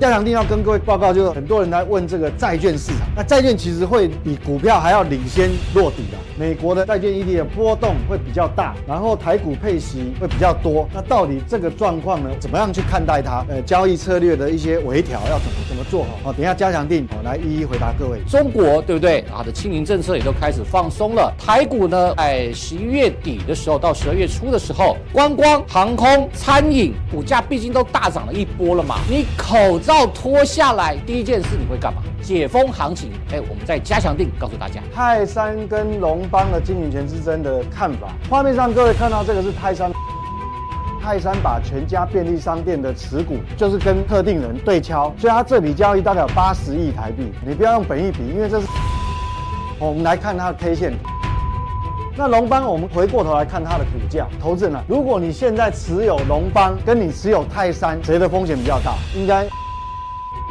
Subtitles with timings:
[0.00, 6.16] 加强定要跟各位报告，就是很多人来问这个债券市场，那债券其实会比股票还要领先落底的。
[6.38, 10.88] 美国的债券 ETF 的波动会比较大，然后台股配息会比较多。
[10.94, 12.30] 那到底这个状况呢？
[12.40, 13.44] 怎么样去看待它？
[13.50, 16.08] 呃，交易策略的一些微调要怎么怎么做好？
[16.24, 18.20] 好，等一下加强定我来一一回答各位。
[18.26, 19.22] 中国对不对？
[19.30, 21.30] 啊的清零政策也都开始放松了。
[21.38, 28.96] 台股呢，在十一月底的时候到十二月初的时候，观光、航空、餐饮股价毕竟都大涨了一波了嘛。
[29.10, 30.00] 你口罩。
[30.00, 32.00] 要脱下来，第一件事你会干嘛？
[32.22, 38.08] 解封行情，哎，我们再加强定告诉大家，泰山跟龙邦的经营权之争的看法。
[38.28, 39.90] 画面上各位看到这个是泰山，
[41.02, 47.32] 泰山把全家便利商店的持股就是跟特定人对敲，所以它这笔交易大概有八十亿台币。
[47.44, 48.68] 你不要用本益比，因为这是，
[49.80, 50.92] 我们来看它的 K 线。
[52.16, 58.94] 那龙邦，我们回过头来看它的股价，投资人啊，如果你现在持有龙邦，跟你持有泰山，谁的风险比较大？
[59.16, 59.44] 应该。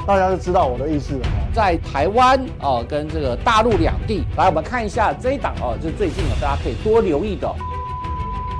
[0.07, 7.47] 大家都知道我的意思了，在台湾哦，跟这个大陆两地，来我们看一下这一档哦，就是最近啊，大家可以多留意的，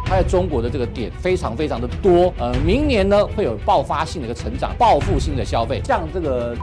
[0.06, 6.54] 它在中国的这个点非常非常的多，呃，明年呢会有爆发性的一个成长，报复性的消费，像这个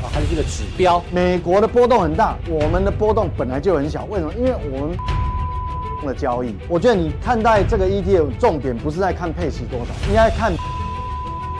[0.00, 4.32] 啊，还有这个指标，美国的波动很大，我们的波动本来就很小，为什么？
[4.34, 4.96] 因为我们
[6.06, 10.52] 的交易，我觉得你看待这个 ETF 重点不是在看配息多少，应该看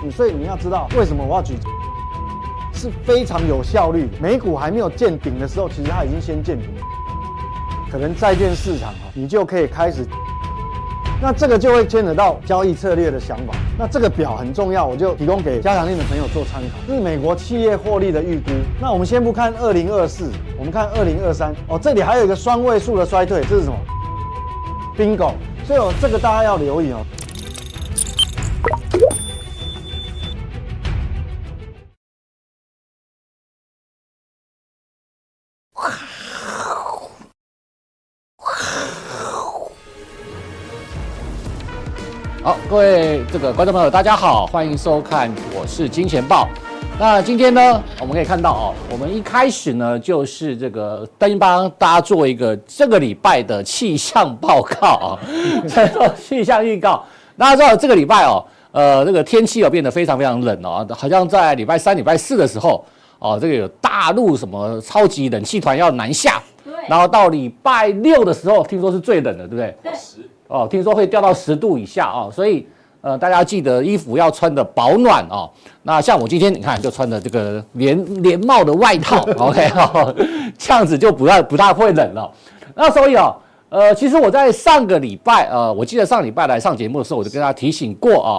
[0.04, 1.56] 你，所以你要知道为什么我要举。
[2.74, 4.18] 是非常有效率的。
[4.20, 6.68] 美股还没有见顶的时候，其实它已经先见顶。
[7.90, 10.04] 可能债券市场哈，你就可以开始。
[11.22, 13.54] 那这个就会牵扯到交易策略的想法。
[13.78, 16.78] 那这个表很重要，我就提供给加强链的朋友做参考。
[16.86, 18.50] 这是美国企业获利的预估。
[18.80, 21.54] 那我们先不看二零二四，我们看二零二三。
[21.68, 23.78] 哦，这里还有一个双位数的衰退，这是什么
[24.98, 25.32] ？Bingo！
[25.64, 26.98] 所以，这个大家要留意哦。
[42.74, 46.48] 各位这个观众朋友，大家好，欢迎收看，我是金钱豹。
[46.98, 55.18] 那今天呢，我们可以看到哦，我们一开始呢就是这个先帮大家做一个这个礼拜的气象报告啊，
[55.68, 57.00] 再 做 气象预告。
[57.38, 62.84] 大家知道这个礼拜哦，呃，这个天气有变得非常非常冷哦，好像在礼拜三、礼拜四的时候
[63.20, 69.76] 哦，这个有大陆什么超级冷气团要南下，对，然后到礼拜六的时候，听说是最冷的，对不对？
[69.80, 69.92] 对。
[70.54, 72.64] 哦，听说会掉到十度以下哦，所以
[73.00, 75.50] 呃，大家记得衣服要穿的保暖哦。
[75.82, 80.14] 那像我今天你看就穿的这个连连帽的外套， OK 哦，
[80.56, 82.30] 这样子就不太不大会冷了。
[82.76, 83.34] 那所以哦，
[83.68, 88.30] 呃，其实我在上个礼拜呃，我记得上礼拜来上节目的时候，我就跟大家提醒过啊，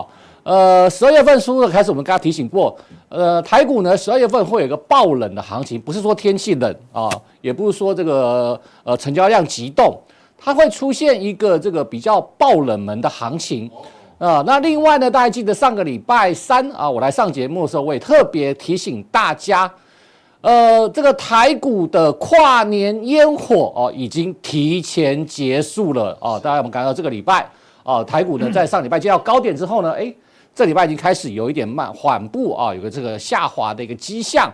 [0.43, 2.73] 呃，十二月份初的开始，我们跟大家提醒过，
[3.09, 7.09] 呃，台股呢十二月份会有一个爆冷的行情，不是说天气冷啊，
[7.41, 9.99] 也不是说这个呃成交量急冻。
[10.37, 13.69] 它会出现一个这个比较爆冷门的行情
[14.17, 14.43] 啊。
[14.45, 19.71] 那另外呢，大家记得上个礼拜三啊，我来上节目的时候，我也特别提醒大家，
[20.41, 26.39] 呃，这个台股的跨年烟火哦，已经提前结束了哦。
[26.43, 27.49] 大家我们看到这个礼拜
[27.83, 30.15] 啊，台股呢在上礼拜见到高点之后呢，诶，
[30.53, 34.51] 这礼拜已经开始有一点慢缓步啊，有个这个下滑的一个迹象。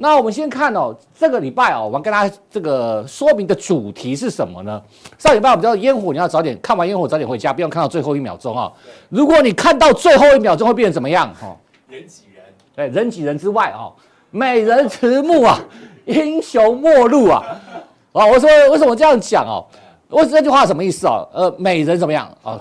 [0.00, 4.80] 那我们先看哦，这个礼拜哦，我们跟大家这个说明的主题是什么呢？
[5.18, 8.72] 上礼拜我们知道烟火，你要早点看完烟火早点回家，不要看到最后一秒钟啊。
[9.08, 11.34] 如果你看到最后一秒钟，会变成怎么样？
[11.34, 11.56] 哈，
[11.88, 12.44] 人挤人。
[12.76, 13.90] 对，人挤人之外啊，
[14.30, 15.58] 美人迟暮啊，
[16.04, 17.42] 英雄末路啊。
[18.12, 19.66] 啊，我说为什么这样讲哦？
[20.08, 21.28] 我这句话什么意思哦？
[21.34, 22.56] 呃，美人怎么样啊？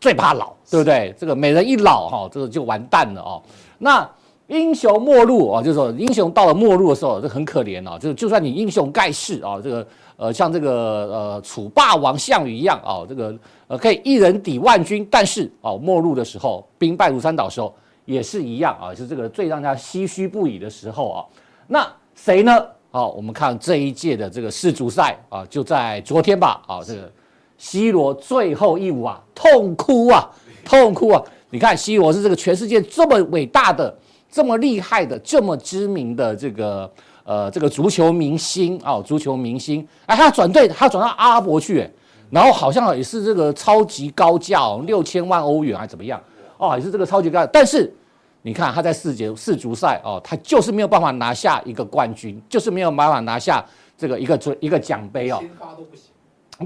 [0.00, 1.14] 最怕老，对不对？
[1.18, 3.42] 这个美人一老哈，这个就完蛋了哦。
[3.76, 4.08] 那。
[4.52, 7.98] 英雄末路啊，就是说英雄到了末路的时候，这很可怜啊。
[7.98, 9.86] 就就算你英雄盖世啊，这个
[10.18, 13.34] 呃像这个呃楚霸王项羽一样啊，这个
[13.66, 17.74] 呃可以一人抵万军，但是啊末路的时候，兵败如山倒的时候
[18.04, 21.24] 也是一样啊，是这个最让大家唏嘘不已的时候啊。
[21.66, 22.66] 那谁呢？
[22.90, 27.10] 啊，我们看这一届的这个世足赛啊，就在昨天吧啊，这个
[27.56, 30.30] C 罗最后一舞啊，痛哭啊，
[30.62, 31.22] 痛哭啊！
[31.48, 33.96] 你看 C 罗是这个全世界这么伟大的。
[34.32, 36.90] 这么厉害的、这么知名的这个
[37.22, 41.86] 呃这个足球明星啊、哦，足球明星，哎，他转队，他转到阿拉伯去，
[42.30, 46.18] 然后好像也是这个超级高价哦，六千万欧元还怎么样？
[46.56, 47.46] 哦，也是这个超级高。
[47.48, 47.92] 但是
[48.40, 53.62] 你看他在世界世足赛哦，他就是没有办法拿下一个冠军，就是没有办法拿下
[53.98, 55.42] 这个一个一个奖杯哦。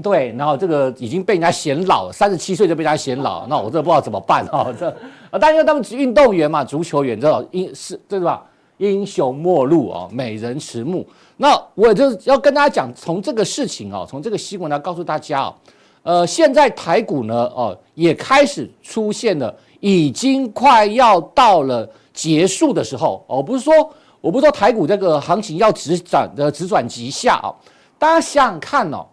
[0.01, 4.67] 对，然后这个已经被人家嫌老，三十七岁就被人家嫌老，那我这不知道怎么办啊？
[4.79, 4.89] 这
[5.29, 8.43] 啊，但因为他们是运动员嘛，足球员，这种英是对吧？
[8.77, 11.05] 英雄末路啊，美人迟暮。
[11.37, 15.55] 那我就要跟大家讲，从这个事情哦，从这个新闻来告诉大家啊，
[16.03, 23.73] 呃，现在台股呢，哦，也开始出现了，已经快要到了结束的时候哦，不是说
[24.21, 27.53] 我不是说台股这个行情要直转的直转急下啊，
[27.97, 29.05] 大家想想看哦。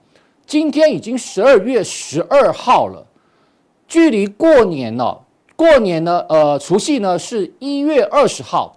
[0.46, 3.04] 今天已经十二月十二号了，
[3.88, 5.20] 距离过年了。
[5.56, 8.76] 过年呢，呃，除夕呢是一月二十号，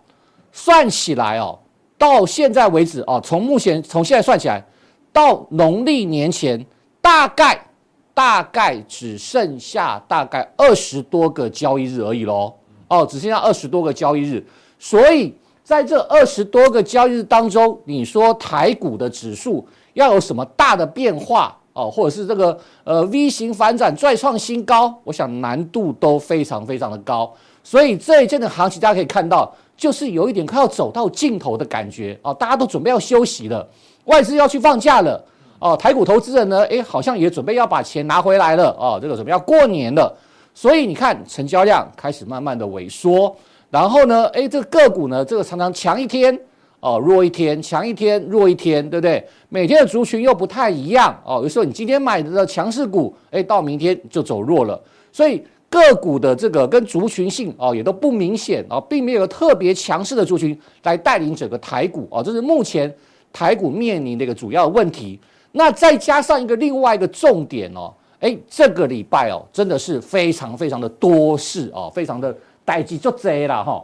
[0.51, 1.57] 算起来哦，
[1.97, 4.63] 到现在为止哦，从目前从现在算起来，
[5.11, 6.63] 到农历年前，
[7.01, 7.67] 大概
[8.13, 12.53] 大概只剩下大概二十多个交易日而已喽。
[12.87, 14.45] 哦，只剩下二十多个交易日，
[14.77, 21.56] 所以在这二十多个交易日当中，你说台股的指数要有什么大的变化？
[21.77, 27.31] 哦，或者是这个呃 V 型反转再创新高，我想难度都非常非常的高，
[27.63, 33.67] 所以这一阵的行情大家可以看到，就是有一点快要走到尽头的感觉哦，大家都准备要休息了，
[34.05, 35.23] 外资要去放假了
[35.59, 40.11] 哦，台股投资人呢，诶，好像也准备要把钱拿回来了哦，这个准备要过年了，
[40.55, 43.35] 所以你看成交量开始慢慢的萎缩，
[43.69, 46.39] 然后呢，诶，这个个股呢，这个常常强一天。
[46.79, 49.27] 哦，弱一天，强一天，弱一天，对不对？
[49.49, 51.39] 每天的族群又不太一样哦。
[51.41, 54.79] 有时候你今天买的强势股，哎，到明天就走弱了。
[55.11, 62.93] 所以个股的这个跟族群性哦也都不明显哦，并没有特别强势的族群来带领整个台股哦，这是目前
[63.33, 65.19] 台股面临的一个主要问题。
[65.53, 73.83] 那再加上一个另外一个重点哦，哎，这个礼拜哦真的是非常非常的多事哦，非常的代志就贼了哈。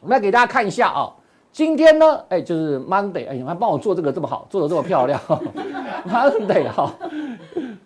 [0.00, 1.12] 我们来给大家看一下啊。
[1.56, 5.18] 今天呢，哎，就是 Monday，哎，你还帮我做这个这么好，做的这么漂亮，
[6.06, 6.94] Monday 哈，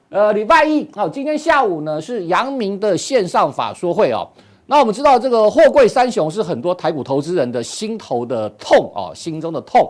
[0.09, 4.29] 呃，礼拜一，好，今天下午呢是阳明的线上法说会哦。
[4.67, 9.89] 那我们知道这个货柜三雄是很多台股投资人的心头的痛哦，心中的痛。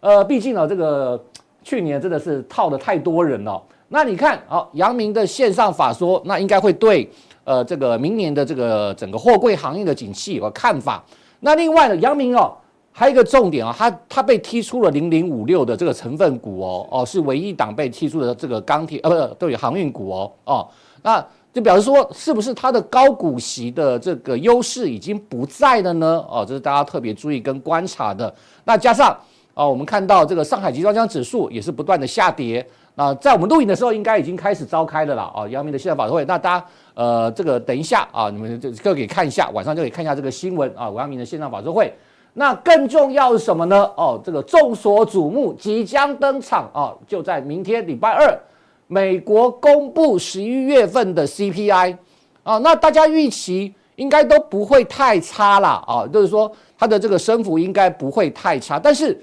[0.00, 1.24] 呃，毕竟呢，这个
[1.62, 3.62] 去年真的是套的太多人了。
[3.86, 7.08] 那你看，好，阳明的线上法说，那应该会对
[7.44, 11.04] 呃这个明年的这个整个货柜行业的景气有个看法。
[11.38, 12.52] 那另外呢，阳明哦。
[12.92, 20.68] 还有一个重点啊，它它被踢出了零零五六的这个成分股哦哦，是唯一档被踢出的这个钢铁呃不是对航运股哦哦，
[21.02, 26.24] 那就表示说是不是它的高股息的这个优势已经不在了呢？
[26.28, 28.32] 哦，这是大家特别注意跟观察的。
[28.64, 29.16] 那加上
[29.54, 32.64] 啊，我们看到这个上海集装箱指数也是不断的下跌。
[32.96, 35.32] 那在我们录影的时候，应该已经开始召开了啦。
[35.34, 41.92] 哦，阳明的线上法会，那大家呃这个等一下啊，你们就就可以看一下，晚上就可以看一下这个新闻啊，阳明的线上法会。
[42.32, 43.90] 那更重要是什么呢？
[43.96, 48.38] 哦，这个众所瞩目即将登场哦，就在明天礼拜二，
[48.86, 51.96] 美国公布十一月份的 CPI
[52.42, 55.82] 啊，那大家预期应该都不会太差啦。
[55.86, 59.20] 啊，就是说它的这个升幅应该不会太差，但是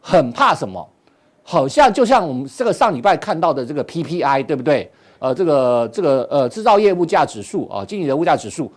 [0.00, 0.86] 很怕什么？
[1.42, 4.90] 好像就像我们这个上礼拜看到的这个 PPI，对不对？
[5.18, 8.70] 呃，这个这个呃制造业物价指数啊，经理的物价指数。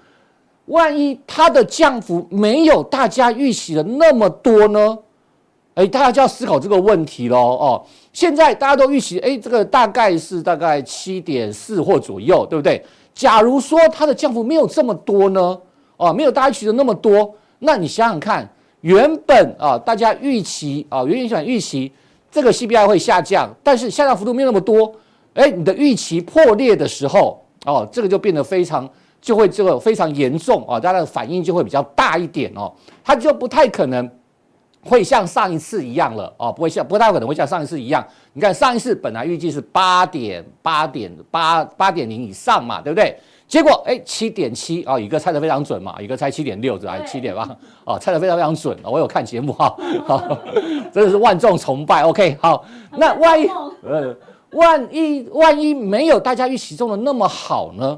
[0.68, 4.98] 万一它的降幅没有大家预期的那么多呢？
[5.76, 7.38] 哎，大家就要思考这个问题喽。
[7.38, 12.82] 哦，现在大家都预期，哎，这个大概是大概七点四或左右，对不对？
[13.14, 15.60] 假如说它的降幅没有这么多呢？
[15.98, 18.48] 哦，没有大家预期的那么多，那你想想看，
[18.82, 21.92] 原本啊大家预期啊原本预期
[22.32, 24.94] 这个 CPI 会下降，但是下降幅度没有那么多，
[25.34, 28.90] 哎，你的预期破裂的时候，哦，这个就变得非常。
[29.24, 32.70] 就会这个非常严重啊，大家的反应就会比较大一点哦，
[33.06, 34.08] 它就不太可能
[34.84, 38.06] 会像上一次一样了哦，不会像不太可能会像上一次一样。
[38.34, 43.18] 你看上一次本来预计是八点八点八八点零以上嘛，对不对？
[43.48, 47.00] 结果哎七点七啊，宇哥猜的非常准嘛，宇哥猜七点六是吧？
[47.06, 47.48] 七点八
[47.86, 49.74] 哦，猜的非常非常准，我有看节目哈，
[50.06, 50.22] 好，
[50.92, 52.04] 真的是万众崇拜。
[52.04, 52.66] OK，好，
[52.98, 53.48] 那万一
[53.84, 54.14] 呃
[54.52, 57.98] 万一万一没有大家预期中的那么好呢？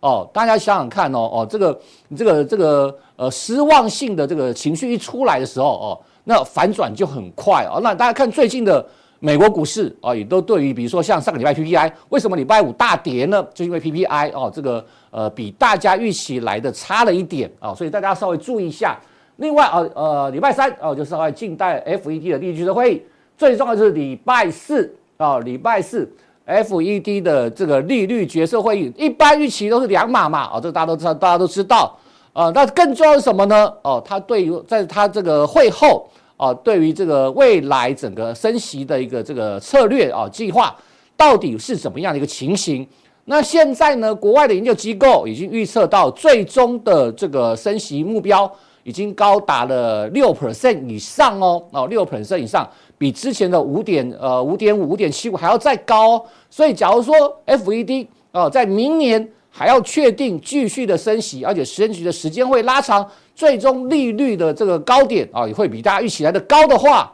[0.00, 1.80] 哦，大家想想看哦，哦，这个，
[2.16, 7.80] 这个，这个，呃，失望性的这个情绪一出来的时候，哦，那反转就很快哦。
[7.82, 8.84] 那大家看最近的
[9.18, 13.44] 美国股市啊，哦，也都对于，比如说像上个礼拜 PPI，为什么礼拜五大跌呢？
[13.52, 18.96] 就因为 PPI 哦，这个呃比大家预期来的差了一点啊，哦，所以大家稍微注意一下。
[19.38, 23.02] 另外啊，呃，礼拜三哦，就是在静待 FED 的利率决策会议，
[23.36, 26.08] 最重要的是礼拜四啊，礼拜四。
[26.48, 31.98] FED 的这个利率决策会议，一般预期都是两码嘛，哦，这大家都知道，大家都知道，
[32.32, 33.70] 啊，那更重要是什么呢？
[33.82, 40.74] 哦，他对于在他这个会后，哦，对于这个未来整个升息的一个这个策略啊计划，
[41.16, 42.86] 到底是怎么样的一个情形？
[43.26, 48.50] 那现在呢，国外的研究机构已经预测到最终的这个升息目标
[48.84, 52.66] 已经高达了六 percent 以上哦，哦，六 percent 以上，
[52.98, 56.22] 比之前的五点呃五点五五点七五还要再高。
[56.50, 57.14] 所以假如说
[57.46, 67.10] FED 呃在明年还要确定继续的升息，而且升息的时间会拉长，最终利率的这个高点啊也会比大家预期来的高的话，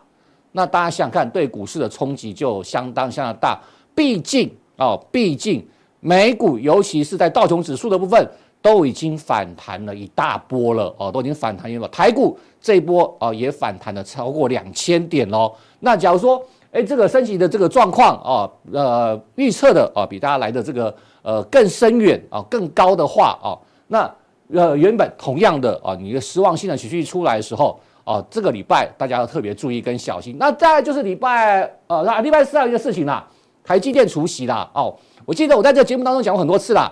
[0.52, 3.60] 那大家想想看，对股市的冲击就相当相当大。
[3.94, 5.64] 毕竟啊，毕竟
[6.00, 8.28] 美股，尤其是在道琼指数的部分，
[8.64, 11.86] 都已经反弹了一大波了哦，都已经反弹一波。
[11.88, 15.52] 台股这一波啊，也反弹了超过两千点喽。
[15.80, 16.42] 那假如说，
[16.72, 23.52] 哎，这个升级的这个状况啊，呃，预测的啊，比大家来的这个呃更深远啊，更高的话啊，
[23.88, 24.10] 那
[24.54, 30.38] 呃原本同样的啊，你的失望性的情绪出来的时候啊，这个礼拜大家要特别注意跟小心。
[30.38, 33.28] 那再就是礼拜呃，那礼拜四还有一个事情啦。
[33.62, 36.90] 台积电除息啦，哦，我记得我在这个节目当中讲过很多次啦。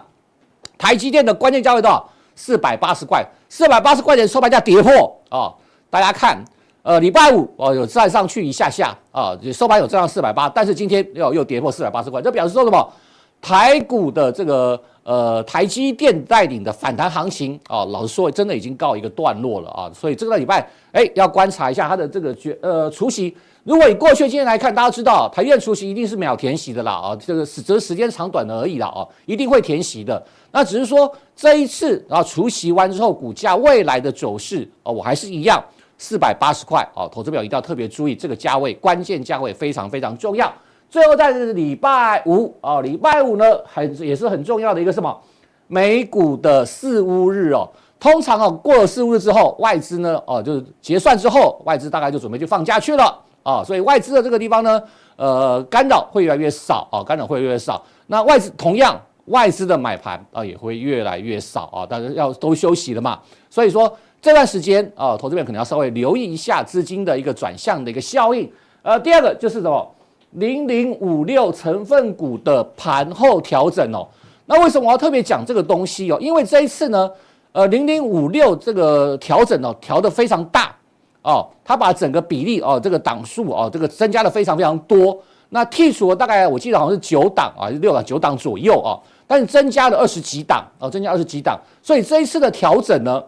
[0.82, 2.04] 台积电的关键价位多少？
[2.34, 5.54] 四百八十块，四百八十块钱收盘价跌破哦。
[5.88, 6.44] 大家看，
[6.82, 12.92] 呃，礼拜五哦有站上去一下下啊，收盘有站上四百八，但是今天又又跌破四百八十块，这表示说什么？
[13.40, 19.90] 台股的这个呃台积电带领的反弹行情啊，老实说真的已经告一个段落了啊。
[19.94, 23.36] 所以这个礼拜哎要观察一下它的这个绝呃除息。
[23.64, 30.20] 如果以过去的经验来看，大家知道台积电除息一定是秒填息的啦啊，这个只是时间长短而已啦啊，一定会填息的。
[30.52, 35.60] 那只是说这一次啊除息完之后，股价未来的走势啊，我还是一样
[35.98, 40.52] 四百八十块啊，投资表一定要特别注意这个价位，关键价位非常非常重要。
[40.90, 45.18] 最后在礼拜五啊，礼拜五呢很也是很重要的一个什么
[45.66, 47.66] 美股的四巫日哦。
[47.98, 53.18] 通常啊过了四巫日之后，外资呢哦就是结算之后，外资大概就准备去放假去了。
[53.42, 54.80] 啊，所以外资的这个地方呢，
[55.16, 57.82] 呃，干扰会越来越少啊，干扰会越来越少。
[58.06, 63.20] 那外资同样，外资的买盘啊也会越来越少啊，大家要都休息了嘛。
[63.48, 68.50] 所以说这段时间啊，投资者可能要稍微留意一下资金的一个转向的一个效应。
[68.82, 69.94] 呃，第二个就是什么？
[70.32, 74.08] 零零五六成分股的盘后调整哦。
[74.46, 76.18] 那为什么我要特别讲这个东西哦？
[76.20, 77.10] 因为这一次呢，
[77.52, 80.74] 呃，零零五六这个调整哦，调得非常大。
[81.22, 85.22] 哦，它把整个比例哦，这个档数哦，这个增加的非常非常多。
[85.54, 91.60] 那剔除了大概我记得好像是九档啊，六档九档左右啊，但是增加了二十几档哦，增加二十几档。
[91.82, 93.22] 所以这一次的调整呢，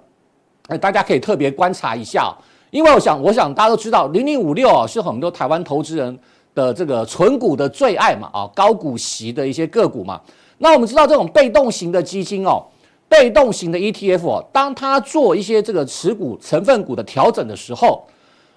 [0.69, 2.35] 哎，大家可以特别观察一下，
[2.71, 6.19] 因为我想，我想大家都知道，零零五六啊是很多台湾投资人
[6.55, 10.19] 的这个存股的最爱嘛，啊，高股息的一些个股嘛。
[10.57, 12.65] 那我们知道这种被动型的基金哦。
[13.07, 18.03] 被动型的 ETF 哦，当它做一些这个持股成分股的调整的时候，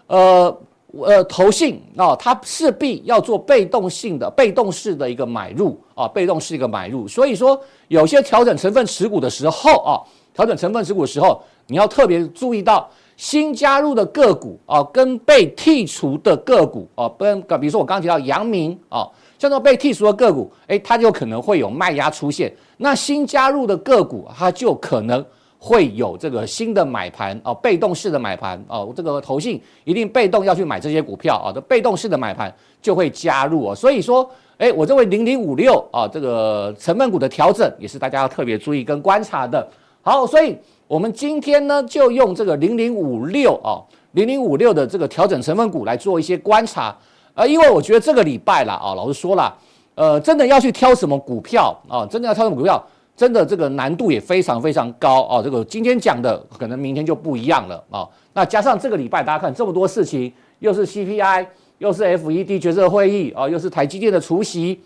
[0.08, 0.58] 呃
[1.04, 7.08] 呃，投信啊，它势必要做被动性的、被动式的一个买入啊，被动式一个买入。
[7.08, 10.00] 所以说，有些调整成分持股的时候啊，
[10.34, 19.08] 调整成分持股的时候，你要特别注意到新加入的个股啊，跟被剔除的个股啊，跟比如说我刚提到阳明啊。
[19.40, 22.52] 像这被剔除的个股，诶，它就可能会有卖压出现。
[22.78, 25.24] 那新加入的个股，它就可能
[25.60, 28.94] 会有这个新的买盘哦，被动式的买盘哦。
[28.96, 33.76] 这个投信一定被动要去买这些股票啊，这被动式的买盘就会加入哦。
[33.76, 39.68] 所以说，诶，我认为零零五六啊，这个成分股的调整也是大家要特别注意跟观察的。
[40.02, 43.82] 好，所以我们今天呢，就用这个零零五六啊，
[44.14, 46.96] 零零五六的这个调整成分股来做一些观察。
[47.34, 49.54] 呃，因为我觉得这个礼拜啦，啊，老师说啦，
[49.96, 52.84] 呃，真的要去挑什么股票啊，真的要挑什么股票，
[53.18, 55.42] 真的这个难度也非常非常高啊。
[55.42, 58.08] 这个今天讲的可能明天就不一样了啊。
[58.34, 61.48] 那加上这个礼拜大家看这么多事情，又是 CPI，
[61.80, 64.80] 又是 FED 决策会议啊，又是台积电的除夕，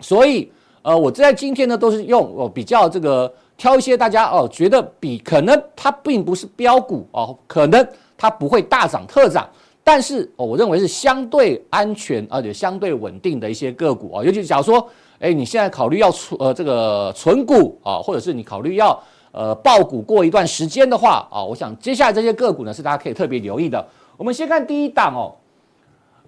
[0.00, 7.84] 所以呃，我在今天呢都是用我比较这个挑一些大家哦觉得比可能它并不是标股哦，可能
[8.18, 9.48] 它不会大涨特涨。
[9.82, 14.86] 但是哦，我认为是相对安全而且相对稳定的一些个股啊，尤其假如说，
[15.18, 18.98] 哎，你现在考虑要存呃这个存股啊，或者是你考虑要
[19.32, 23.86] 呃爆股过一段时间的话啊，我想接下来这些个股呢是大家可以特别留意的。
[24.16, 25.34] 我们先看第一档哦，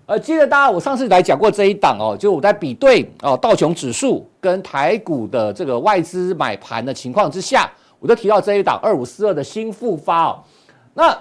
[0.07, 10.39] 呃，记得大家我上次来讲过这一档哦，就我在比对哦道琼指数跟台股的这个外资买盘的情况之下，我就提到这一档二五四二的新复发哦，
[10.95, 11.19] 那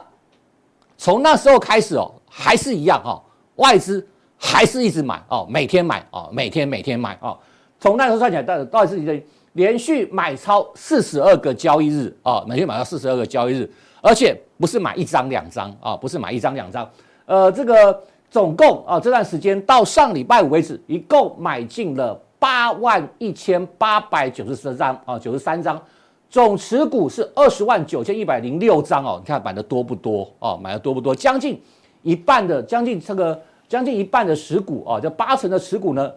[0.97, 2.11] 从那时候开始哦。
[2.29, 3.19] 还是一样哈，
[3.55, 4.05] 外资
[4.37, 7.35] 还是一直买哦，每天买哦，每天每天买哦。
[7.79, 13.69] 从那时候算起来，到到底是连续买超四十二个交易日啊，每天买到四十二个交易日，
[14.01, 16.89] 而且不是买一张两张啊，不是买一张两张，
[17.25, 25.81] 呃，这个总共啊这段时间到上礼拜五为止，一共买进了八万一千八百九十三张啊，九十三张，
[26.29, 29.19] 总持股是二十万九千一百零六张哦。
[29.19, 30.59] 你看买的多不多哦？
[30.61, 31.15] 买的多不多？
[31.15, 31.59] 将近
[32.03, 36.11] 一半的，将近这个将近一半的持股啊，这八成的持股呢，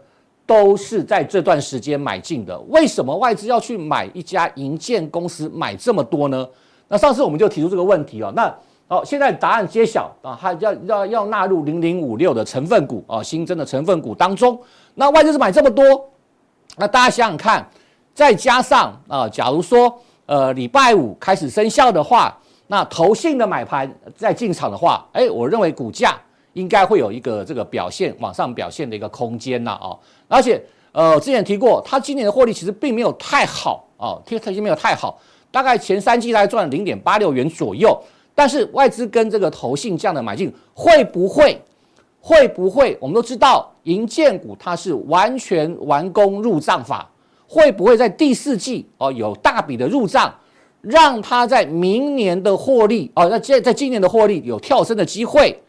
[0.51, 2.59] 都是在这段时间买进的。
[2.71, 6.45] 为什么外资要去买一家银建公司买这么多呢？
[6.89, 8.33] 那上次我们就提出这个问题哦。
[8.35, 8.53] 那
[8.89, 14.61] 好，现在答案揭晓啊，它要要要纳入零零五六的成分股啊，新增的成分股当中。
[14.97, 15.85] 那外资是买这么多，
[16.77, 17.65] 那大家想想看，
[18.13, 26.19] 再加上啊，假如说呃礼拜五开始生效的话，那投信的买盘再进场的话，哎，我认为股价
[26.53, 29.97] 应该会有一个这个表现往上表现的一个空间呐啊，
[30.29, 37.97] 而且呃之前提过，它今年的获利其实并没有太好啊，它它没有太好，大概前三季大概赚零点八六元左右。
[38.33, 41.61] 但是外资跟这个投信这样的买进，会不会
[42.21, 42.97] 会不会？
[42.99, 47.11] 我们都知道银建股它是完全完工入账法，
[47.47, 50.33] 会不会在第四季哦有大笔的入账，
[50.81, 55.61] 让它在明年的获利哦，那在在今年的获利有跳升的机会，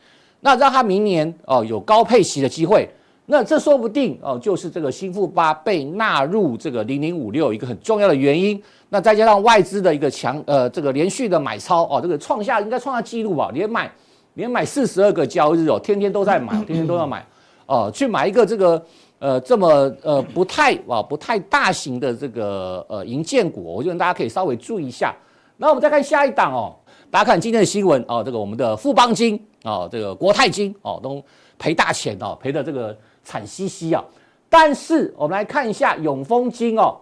[0.42, 2.90] 那让他明年哦有高配息的机会，
[3.28, 8.62] 那这说不定哦就是这个新富八被纳入这个零零五六一个很重要的原因。
[8.90, 13.90] 那再加上外资的一个强呃这个连续的买超哦，这个创下应该创下纪录吧，连买
[14.34, 17.26] 连买四十二个交易日哦，天天都在买， 天天都要买
[17.68, 18.84] 哦，去买一个这个
[19.20, 19.68] 呃这么
[20.02, 25.16] 呃不太啊不太大型的这个呃银建股，我觉得大家可以稍微注意一下。
[25.56, 26.76] 那我们再看下一档哦，
[27.12, 31.22] 大家看今天的新闻哦，这个我们的富邦金哦，这个国泰金哦都
[31.60, 34.02] 赔大钱哦，赔的这个惨兮兮啊。
[34.48, 36.98] 但是我们来看一下永丰金哦。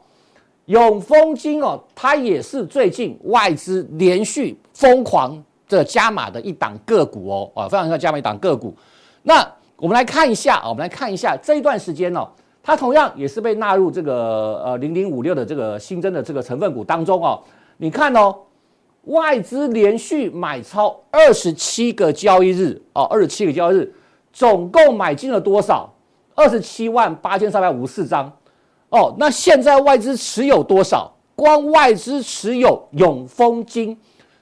[0.66, 8.74] 永丰金哦，它也是最近外资连续疯狂的加码的一档个股哦，啊，非常要加码一档个股。
[9.22, 12.28] 那我们来看一下，我们来看一下这一段时间哦，
[12.64, 17.40] 它同样也是被纳入这个呃零零五六的这个新增的这个成分股当中哦。
[17.78, 18.36] 你看哦，
[19.10, 23.94] 外资连续买超二十七个交易日哦，二十七个交易日，
[24.34, 25.94] 总共买进了多少？
[26.36, 28.32] 二十七万八千三百五十四张。
[28.90, 31.12] 哦，那现在外资持有多少？
[31.36, 33.98] 光外资持有永丰金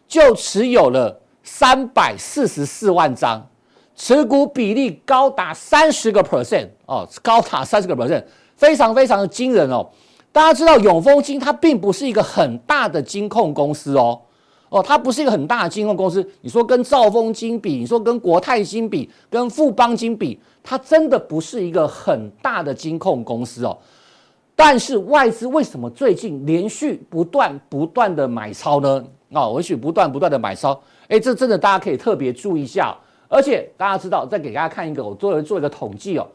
[0.08, 3.48] 就持有了三百四十四万张，
[3.96, 8.24] 持股比例高达三十个 percent 哦，高达三十个 percent，
[8.56, 9.88] 非常非常的惊人哦。
[10.32, 14.20] 大家知道永丰金它并不是一个很大的金控公司哦，
[14.70, 16.28] 哦，它不是一个很大的金控公司。
[16.42, 23.78] 你说跟兆丰金比，你说跟国泰金比，跟富邦金比，它真的不是一个很大的金控公司哦。
[24.56, 29.04] 但是外资为什么最近连续不断不断的买超呢？
[29.32, 32.98] 啊、哦，连续不断不断的买超，哎，这真的大家可以特别注意一下。
[33.30, 36.26] 而且大家知道，再给大家看一个，我做了做一个统计哦，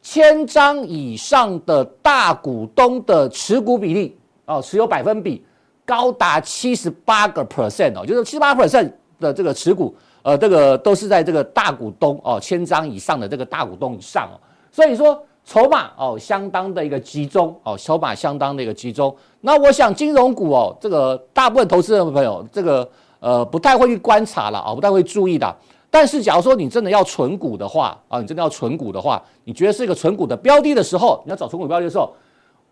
[0.00, 5.44] 千张以上的大股东的持股比例哦，持有百分比
[5.88, 14.36] 高达七十八个 percent 哦，就是七十八 percent 的这个持股，呃，这个都是在这个大股东哦，千张以上的这个大股东以上哦，
[14.70, 15.18] 所以说。
[15.50, 19.16] 筹码哦，相当的一个集中哦，筹码相当的一个集中。
[19.40, 22.86] 那我想金融股哦，这个大部分投资人朋友，这个
[23.18, 25.56] 呃不太会去观察了啊，不太会注意的。
[25.88, 32.12] 但是假如说你真的要存股的话啊，你真的要存股的话，你觉得是一个存股的标的的时候，你要找存股标的的时候，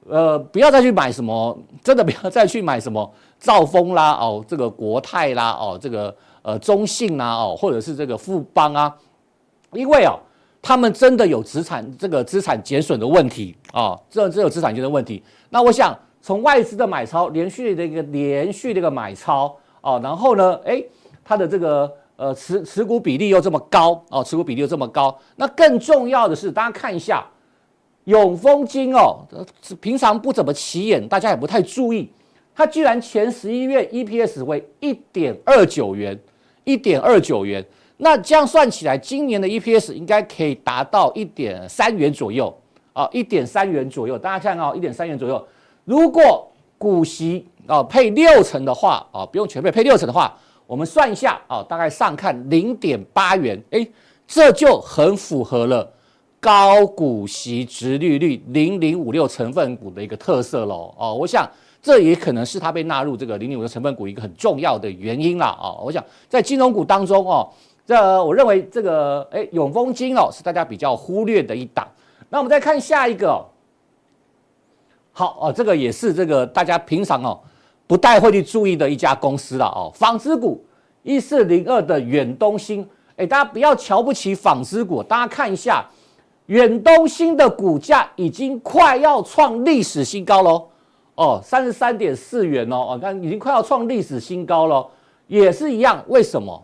[0.08, 8.96] 呃，不要再去买什么， 真的不要再去买什么兆丰啦哦，这个国泰啦哦，这个呃中信啦哦，或者是这个富邦啊，
[9.72, 10.18] 因为哦。
[10.62, 15.22] 他们真的有资产这个资产减损的问题啊，这这有资产减损的问题。
[15.48, 20.84] 那我想从外资的买超连续的一个连续的一个买超哦，然后呢，诶，
[21.24, 25.16] 它的这个呃持持股比例又这么高哦，持股比例又这么高。
[25.36, 27.24] 那更重要的是，大家看一下
[28.06, 29.18] 永丰金哦，
[29.80, 32.10] 平常不怎么起眼，大家也不太注意，
[32.54, 36.18] 它居然前十一月 EPS 为一点二九元，
[36.64, 37.64] 一点二九元。
[37.98, 42.54] 那这样算起来，今年的 EPS 应该可以达到一点三元左右
[42.92, 44.18] 啊，一点三元左右。
[44.18, 45.48] 大家看啊，一点三元左右。
[45.84, 46.46] 如果
[46.78, 53.84] 股息啊配六成的话啊，不用全配，配六成的话，我们算一下啊，大概上看零点八元，哎，
[54.26, 55.90] 这就很符合了
[56.46, 60.94] 高股息殖利率零零五六成分股的一个特色喽。
[60.96, 61.44] 哦，我想
[61.82, 65.82] 这也可能是它被纳入这个零零五六成分股一个很重要的原因啦，哦。
[65.84, 67.50] 我想在金融股当中哦。
[67.84, 71.84] 这我认为这个哎，永丰金哦是大家比较忽略的一档。
[72.28, 73.44] 那我们再看下一个，哦，
[75.10, 77.40] 好哦，这个也是这个大家平常哦
[77.88, 79.90] 不太会去注意的一家公司了哦。
[79.92, 80.64] 纺织股
[81.02, 85.84] 一四零二的远东新，哎，大家不要瞧不起纺织股，大家看一下
[86.46, 90.68] 远东新的股价已经快要创历史新高喽，
[91.16, 94.88] 哦，三十三点四元哦，哦，看已经快要创历史新高喽，
[95.26, 96.62] 也是一样，为什么？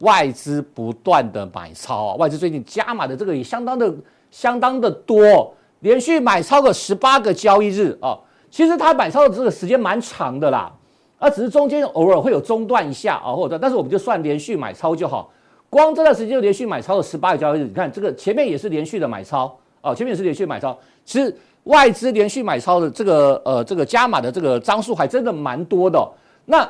[0.00, 3.92] 外资不断的买超啊，外资最近加码的这个也相当的
[4.30, 8.16] 相当的多，连续买超个十八个交易日啊，
[8.50, 10.70] 其实它买超的这个时间蛮长的啦，
[11.18, 15.30] 啊，只是中间偶尔会有中断一下啊，或者但是我们就算连续买超就好。
[15.70, 20.76] 光这段时间就连续买超了十八个交易日，你看这个前面也是连续的买超哦，前面也是连续买超。
[21.04, 26.08] 其实外资连续买超的这个呃这个加码的这个张数还真的蛮多的哦。
[26.46, 26.66] 那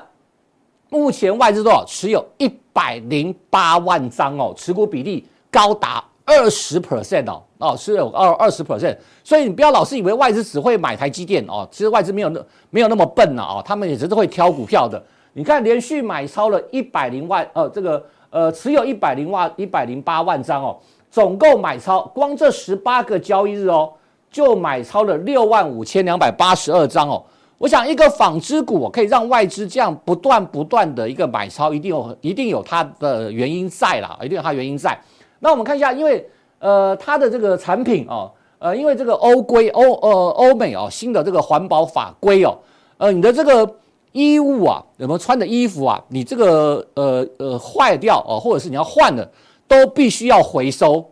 [0.88, 1.84] 目前外资多少？
[1.87, 8.96] 持有一百零八万张哦，持股比例高达二十 percent 哦哦，持有二二十 percent。
[9.22, 15.00] 所以你不要老是以为外资只会买台积电哦，其实外资没有那没有那么笨呐哦，他们也只是会挑股票的。
[15.34, 18.04] 你看连续买超了一百零万呃这个。
[18.38, 20.79] 呃，持有一百零万一百零八万张哦，
[21.11, 23.92] 总共买超，光这十八个交易日哦，
[24.31, 27.20] 就买超了六万五千两百八十二张哦。
[27.59, 34.96] 我想一个纺织股可以让外资这样不断不断的一个买超，一定有一定有它的原因在啦，一定有它原因在。
[35.40, 36.24] 那我们看一下，因为
[36.61, 42.57] 呃它的这个产品哦，呃因为这个欧规欧呃欧美哦新的这个环保法规哦，
[42.98, 43.68] 呃你的这个。
[44.12, 46.03] 衣物啊，有没有穿的衣服啊？
[46.09, 49.31] 你这个呃呃坏掉哦，或者是你要换的，
[49.66, 51.11] 都必须要回收，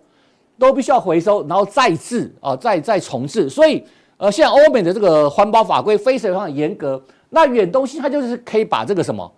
[0.58, 3.48] 都必须要回收，然后再制啊，再再重制。
[3.48, 3.84] 所以
[4.16, 7.00] 呃，现在欧美的这个环保法规非常非常严格。
[7.28, 9.30] 那远东西它就是可以把这个什么，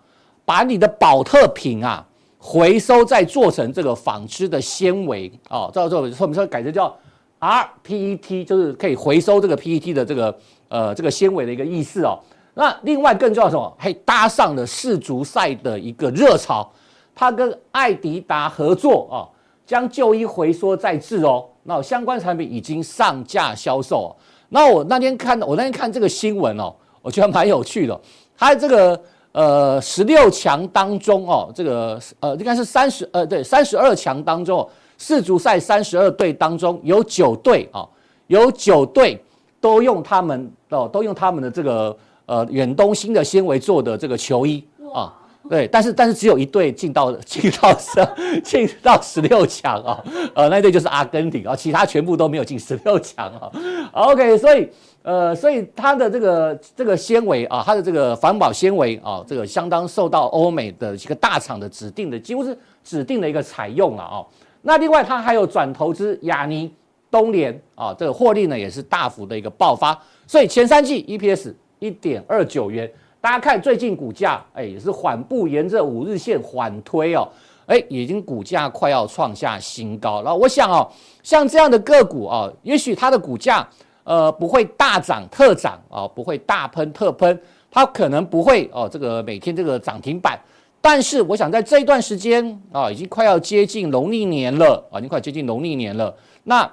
[0.45, 6.95] 把你的保特瓶啊回收，再做成这个纺织的纤维啊，叫做我们说改成叫
[7.41, 10.37] rPET，就是可以回收这个 PET 的这个
[10.69, 12.17] 呃这个纤维的一个意思哦。
[12.59, 13.73] 那另外更重要什么？
[13.77, 16.69] 还搭上了世足赛的一个热潮，
[17.15, 19.23] 他跟爱迪达合作啊，
[19.65, 21.45] 将旧衣回收再制哦。
[21.63, 24.07] 那相关产品已经上架销售。
[24.07, 24.15] 哦
[24.49, 27.97] 那我那天看，我那天看这个新闻哦，我觉得蛮有趣的。
[28.37, 37.87] 他这个呃十六强当中哦，这个呃应该是三十呃对三十二强当中，世足赛三十二队当中有九队啊，
[38.27, 39.23] 有九队
[39.61, 41.97] 都用他们哦，都用他们的这个。
[42.29, 44.63] 呃，远东新的纤维做的这个球衣
[44.93, 45.11] 啊，
[45.49, 48.07] 对，但是但是只有一队进到进到十
[48.45, 50.03] 进到十六强啊，
[50.35, 53.49] 呃，那队就是阿根廷啊，其他全部都没有进十六强啊。
[53.93, 54.69] OK，所以
[55.01, 64.21] 呃，所以它的这个这个纤维啊，它的这个环保纤维啊，这个相当受到欧美的一个大厂的指定的，几乎是指定的一个采用了啊。
[64.61, 66.71] 那另外它还有转投资亚尼、
[67.09, 71.55] 东联啊，这个获利呢也是大幅的一个爆发，所以前三季 EPS。
[71.79, 72.89] 一点二九元，
[73.19, 77.27] 大家看最近股价，哎，也是缓步沿着五日线缓推哦，
[77.65, 80.35] 哎，已经股价快要创下新高了。
[80.35, 80.89] 我想哦，
[81.23, 83.67] 像这样的个股啊，也许它的股价
[84.03, 87.39] 呃不会大涨特涨啊，不会大喷特喷，
[87.71, 90.39] 它可能不会哦，这个每天这个涨停板。
[90.81, 96.15] 但是我想在这一段时间啊，已经快要接近农历年了啊，已经快接近农历年了。
[96.43, 96.69] 那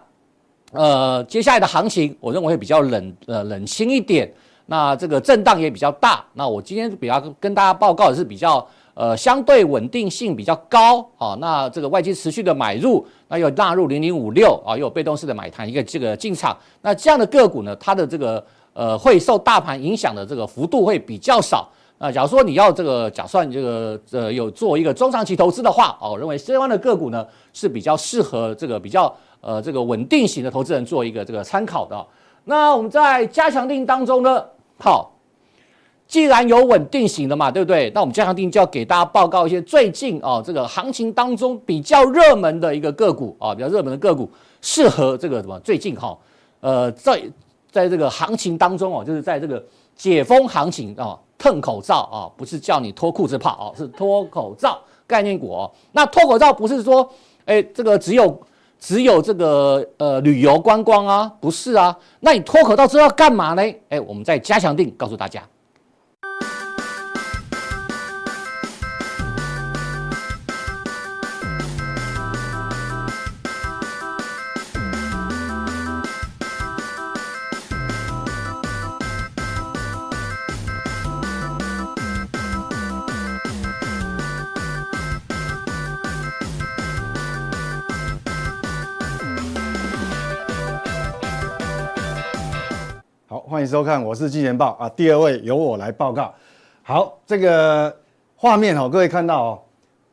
[0.72, 4.32] 呃，接下来的行情，我认为会比较冷呃冷清一点。
[4.66, 6.24] 那这个震荡也比较大。
[6.34, 11.36] 那我今天比较跟大家报告的是比较呃相对稳定性比较高啊。
[11.40, 16.56] 那这个外资持续的买入，那又纳入零零五六啊，又有被动式的买盘一个这个进场。
[16.82, 21.68] 那这样的个股呢，它的这个呃会受大盘影响的这个幅度会比较少。
[21.98, 32.04] 那假如说你要这个假算这个呃有做一个中长期投资的话，哦，我认为相关的个股呢是比较适合这个比较呃这个稳定型的投资人做一个这个参考的。
[32.44, 34.44] 那我们在加强錠当中呢。
[34.78, 35.10] 好，
[36.06, 37.90] 既然有稳定型的嘛，对不对？
[37.94, 45.58] 那我们加强定就要给大家报告一些最近啊这个行情当中比较热门的一个个股啊，比较热门的个股，适合这个什么？
[45.60, 46.16] 最近哈，
[46.60, 47.22] 呃，在
[47.70, 49.64] 在这个行情当中哦，就是在这个
[49.96, 55.70] 解封行情啊，褪口罩啊，不是叫你脱裤子跑啊，是脱口罩概念股哦。
[55.92, 57.10] 那脱口罩不是说，
[57.46, 58.40] 哎，这个只有。
[58.78, 61.96] 只有这个呃旅游观光啊，不是啊？
[62.20, 63.62] 那你脱口罩之后要干嘛呢？
[63.88, 65.42] 哎，我们在加强定告诉大家。
[93.48, 94.88] 欢迎收看，我是金钱豹啊。
[94.88, 96.34] 第二位由我来报告。
[96.82, 97.96] 好，这个
[98.34, 99.62] 画面哦，各位看到哦，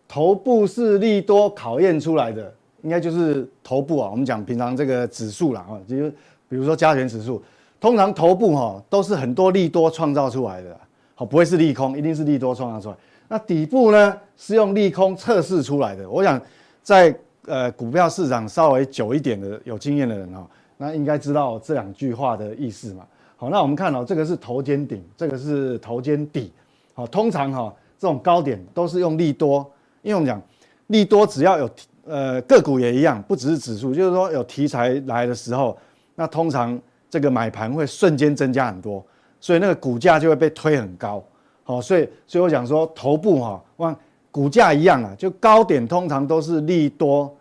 [0.08, 4.08] 头部是利多考验出来的，应该就是头部啊。
[4.12, 6.12] 我们讲平常这个指数啦啊，就是
[6.48, 7.42] 比如说加权指数，
[7.80, 10.80] 通常头部哈都是很多利多创造出来的，
[11.16, 12.96] 好，不会是利空，一定是利多创造出来。
[13.28, 16.08] 那底部呢是用利空测试出来的。
[16.08, 16.40] 我想
[16.84, 17.12] 在
[17.48, 23.04] 呃股票市场稍微久一点的有经验的人哈，那应该知道这两句话的意思嘛。
[23.36, 26.52] 好，那我们看哦，这个是头肩顶，这个是头肩底。
[26.94, 29.70] 好，通常哈这种高点都是用利多，
[30.02, 30.42] 因为我们讲
[30.88, 31.70] 利多只要有
[32.06, 35.78] 呃个股也一样，不只是指数，就是说有题材来的时候，
[36.16, 39.04] 那通常这个买盘会瞬间增加很多，
[39.40, 41.24] 所以那个股价就会被推很高。
[41.64, 43.96] 好，所以所以我讲说头部哈，往
[44.32, 47.34] 股价一样啊，就高点通常都是利多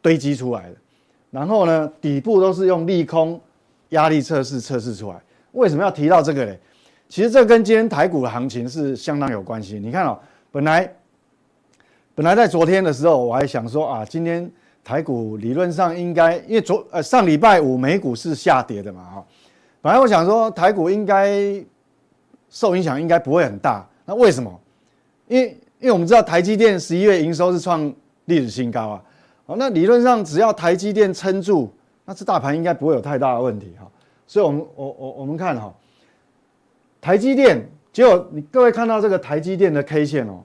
[0.00, 0.76] 堆积出来的，
[1.30, 3.40] 然后呢底部都是用利空
[3.92, 5.16] 压力测试测试出来。
[5.52, 6.58] 为什么要提到这个嘞？
[7.08, 9.78] 其实这跟今天台股的行情是相当有关系。
[9.78, 10.18] 你看哦，
[10.50, 10.90] 本来
[12.14, 14.50] 本来在昨天的时候，我还想说啊，今天
[14.82, 19.24] 台股理论上应该，因为昨呃上礼拜五美股是下跌的嘛，哈，
[19.80, 21.62] 本来我想说台股应该
[22.48, 23.86] 受影响，应该不会很大。
[24.06, 24.60] 那为什么？
[25.28, 25.48] 因为
[25.80, 27.92] 因为我们知道台积电十一月营收是创
[28.24, 29.02] 历史新高啊，
[29.44, 31.70] 好，那理论上只要台积电撑住，
[32.04, 33.86] 那这大盘应该不会有太大的问题哈。
[34.26, 35.72] 所以我们我我我们看哈。
[37.00, 40.44] 台积电，结果你各位看到这个台积电的 K 线哦，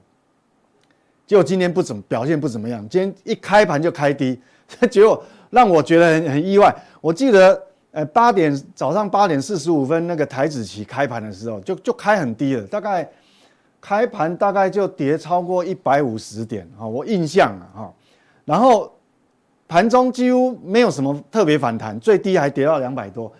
[1.24, 4.40] 结果今天不怎么表现不怎么样，今天一开盘就开低，
[4.90, 6.74] 结果让我觉得很很意外。
[7.00, 13.08] 我记得，呃，八点早上八点四十五分那个台子期开盘的时候，就就开很低了，大概
[13.80, 17.94] 开盘大概就跌超过一百五十点啊，我印象啊哈，
[18.44, 18.92] 然后
[19.68, 23.30] 盘中几乎没有什么特别反弹，最低还跌到两百多，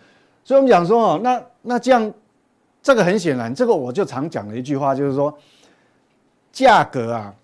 [0.44, 2.12] 所以我们讲说哦，那那这样。
[2.80, 5.36] 这个很显然，这个我就常讲的一句话，就是说，
[6.52, 7.34] 价格啊，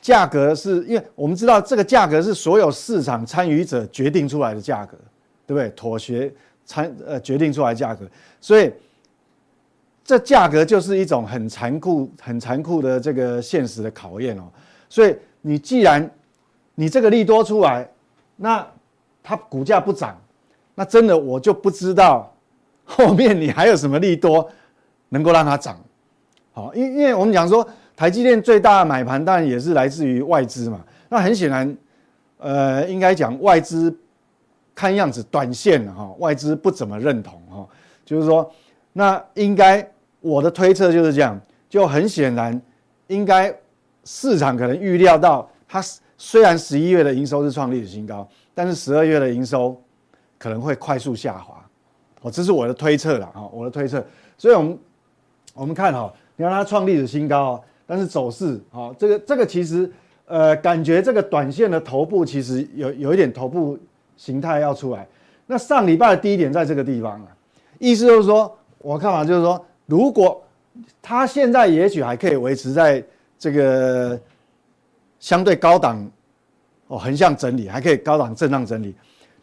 [0.00, 4.96] 价格是因为我们知道这个价格是所有市场参与者决定出来的价格，
[5.46, 5.68] 对不对？
[5.70, 6.32] 妥协
[6.64, 8.08] 参呃决定出来的价格，
[8.40, 8.72] 所以
[10.04, 14.44] 这价格就是一种很残酷、很残酷的这个现实的考验哦。
[14.88, 16.08] 所以你既然
[16.76, 17.86] 你这个利多出来，
[18.38, 18.66] 那
[19.22, 20.18] 它股价不涨，
[20.74, 22.34] 那真的我就不知道
[22.84, 24.50] 后面你还有什么利多。
[25.10, 25.82] 能够让它涨，
[26.52, 30.84] 好，因因为我们讲说台积电最大的买盘当然也是来自于外资嘛。
[31.08, 31.76] 那很显然，
[32.36, 33.90] 呃，应该讲外资
[34.74, 37.66] 看样子短线哈，外资不怎么认同哈，
[38.04, 38.52] 就是说，
[38.92, 42.60] 那应该我的推测就是这样，就很显然，
[43.06, 43.50] 应该
[44.04, 49.80] 市场可能预料到，它是虽然十一月的营收是创历史新高，但是十二月的营收
[50.36, 51.64] 可能会快速下滑，
[52.20, 54.04] 哦，这是我的推测了啊，我的推测，
[54.36, 54.78] 所以我们。
[55.54, 59.90] 我们看哈，你看它创历史新高，但是走势啊，这个这个其实
[60.24, 63.76] 呃，感觉这个短线的头部其实有有一点头部
[64.16, 65.04] 形态要出来。
[65.48, 67.26] 那上礼拜的低点在这个地方啊，
[67.80, 70.40] 意思就是说，我看法就是说，如果
[71.02, 73.02] 它现在也许还可以维持在
[73.36, 74.16] 这个
[75.20, 76.10] 相对高档
[76.86, 78.94] 哦，横向整理，还可以高档震荡整理。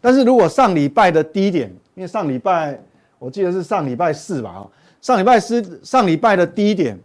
[0.01, 2.79] 但是如果上礼拜的低点，因为上礼拜
[3.17, 4.67] 我记得是上礼拜四吧，
[5.01, 6.97] 上礼拜四上礼拜的低点，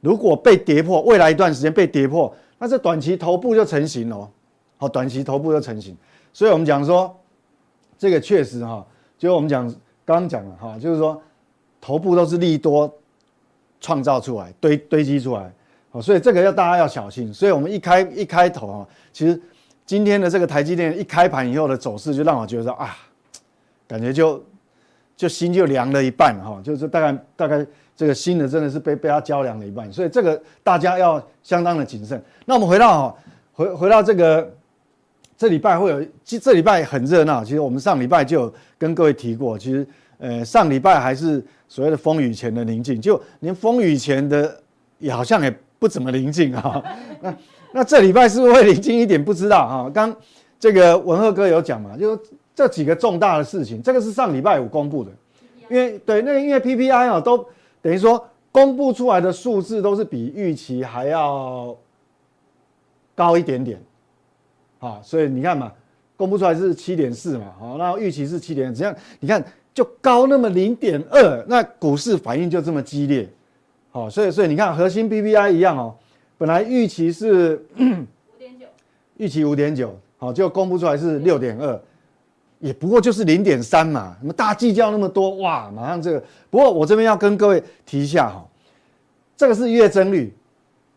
[0.00, 4.30] 如果被跌破，未来一段时间被跌破，那这短期头部就成型了，
[4.78, 5.96] 好，短期头部就成型。
[6.32, 7.14] 所以我们讲说，
[7.98, 8.86] 这个确实哈，
[9.18, 9.66] 就我们讲
[10.04, 11.20] 刚刚讲了哈，就是说
[11.80, 12.92] 头部都是利多
[13.80, 15.52] 创造出来、堆堆积出来，
[15.92, 17.32] 哦，所以这个要大家要小心。
[17.32, 19.40] 所以我们一开一开头啊，其实
[19.84, 22.96] 今天的这个台积电一开盘以后的走势，就让我觉得说啊，
[23.88, 24.42] 感觉就。
[25.16, 32.18] 就心就凉了一半哈，就是大概大概这个心的，真的是被被它浇凉了一半，所以这个大家要相当的谨慎。
[32.46, 33.16] 那我们回到哈，
[33.52, 34.50] 回回到这个
[35.36, 37.44] 这礼拜会有，其实这礼拜很热闹。
[37.44, 44.58] 其实我们上礼拜就有跟各位提过，其实呃上礼拜还是所谓的风雨前的宁静，就连风雨前的
[44.96, 46.80] 也好像也不怎么宁静啊。
[47.20, 47.36] 那
[47.72, 49.24] 那这礼拜是不是会临近一点？
[49.24, 49.90] 不知道哈。
[49.92, 50.14] 刚
[50.60, 52.16] 这个文鹤哥有讲嘛，就。
[52.52, 55.10] 这几个重大的事情，这个是上礼拜五公布的，
[55.70, 57.38] 因为对那个因为 PPI 啊，都
[57.80, 61.74] 等于说公布出来的数字都是比预期还要
[63.14, 63.82] 高一点点，
[64.78, 65.72] 啊，所以你看嘛，
[66.18, 73.26] 公布出来是七点四嘛，好，那预期是七点，这样你看就高那么零点二，那股市反应就这么激烈，
[73.90, 75.94] 好，所以所以你看核心 bpi 一样哦，
[76.38, 78.66] 本来预期是五点九，
[79.16, 81.80] 预期五点九，好，就公布出来是六点二。
[82.60, 85.70] 也不过就是零点三嘛，什么大计较那么多哇？
[85.70, 88.46] 马上这个，不过我这边要跟各位提一下哈，
[89.34, 90.30] 这个是月增率。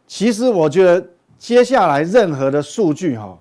[0.05, 3.39] 其实我觉得接下来任何的数据哈，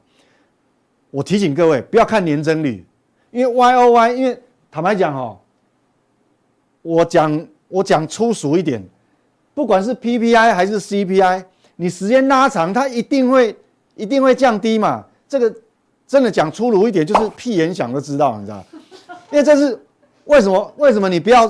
[1.10, 2.86] 我提醒各位不要看年增率，
[3.32, 5.36] 因为 Y O Y，因为坦白讲哈，
[6.82, 8.80] 我讲我讲粗俗一点，
[9.54, 11.44] 不管是 P P I 还是 C P I，
[11.76, 13.56] 你时间拉长，它一定会
[13.94, 15.04] 一定会降低嘛。
[15.28, 15.54] 这个
[16.06, 18.64] 真的讲粗鲁一点，就是屁眼想都知道，你知道？
[19.30, 19.78] 因为这是
[20.24, 20.74] 为什么？
[20.76, 21.48] 为什么你不要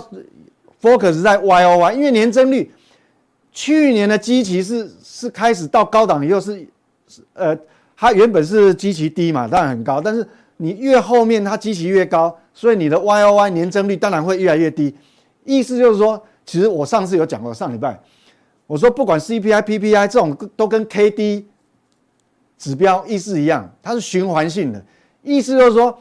[0.81, 1.93] focus 在 Y O Y？
[1.95, 2.71] 因为年增率。
[3.55, 6.67] 去年的基期是是开始到高档以后是，
[7.35, 7.55] 呃，
[7.95, 14.97] 它原本是基期低嘛，当然很高，但是你越后面它基期越高，所以你的 Y O Y 年增率当然会越来越低。
[15.45, 17.99] 意思就是说，其实我上次有讲过，上礼拜
[18.67, 21.47] 我说不管 C P I P P I 这种都跟 K D
[22.59, 24.85] 指标意思一样，它是循环性的，
[25.23, 25.99] 意思就是说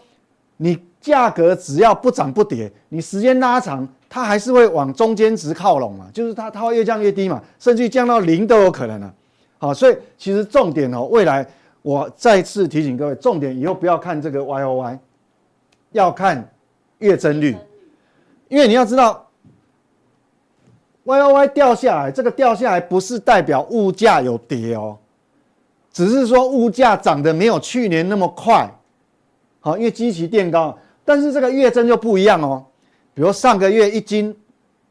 [0.58, 3.88] 你价格只要不涨不跌，你时间拉长。
[4.13, 9.13] 它还是会往中间值靠拢嘛，就是它它会越降越低嘛，甚至降到零都有可能啊。
[9.58, 11.47] 好，所以其实重点哦，未来
[11.82, 14.99] 我再次提醒各位，重点以后不要看这个 Y O Y，
[15.93, 16.45] 要看
[16.97, 17.56] 月增率，
[18.49, 19.25] 因为你要知道
[21.03, 24.97] Y O Y 掉下来，这个掉下来不是代表物价有跌哦，
[25.91, 28.69] 只是说物价涨得没有去年那么快。
[29.59, 32.65] 好，因为基期垫高，但是这个月增就不一样哦。
[33.13, 34.35] 比如上个月一斤，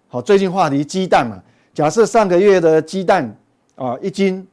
[0.09, 1.43] 好，最近话题鸡蛋嘛。
[1.73, 3.37] 假设上个月的鸡蛋
[3.77, 4.47] 啊，一斤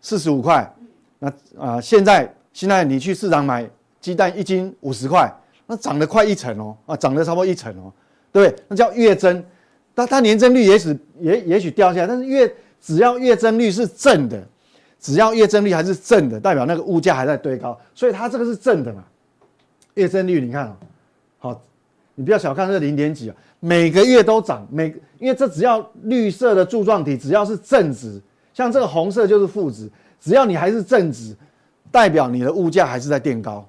[0.00, 0.70] 四十五块，
[1.18, 3.68] 那啊，现在现在你去市场买
[4.00, 5.30] 鸡蛋一斤五十块，
[5.66, 7.92] 那涨得快一成哦，啊，涨得差不多一成哦，
[8.30, 8.64] 对不对？
[8.68, 9.44] 那叫月增，
[9.98, 14.40] 但它年增率也许也也许掉下来，但是月只要月增率是正的，
[15.00, 19.02] 只要月增率还是正的，代表那个物价还在堆高，所以它这个是正的嘛。
[19.94, 20.76] 月增率你看哦，
[21.38, 21.62] 好。
[22.14, 28.20] 你不要小看这零点几啊，每个月都涨，每因为这只要绿色的柱状体只要是正值，
[28.52, 29.88] 像这个红色就是负值，
[30.20, 31.36] 只要你还是正值，
[31.92, 33.68] 代表你的物价还是在垫高，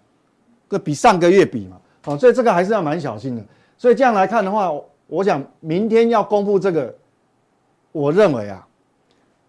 [0.68, 3.44] 这比上个月比嘛，好，所以这个还是要蛮小心的。
[3.78, 4.72] 所以这样来看的话，
[5.10, 6.95] 我想明天要公布这个，
[7.91, 8.65] 我认为啊，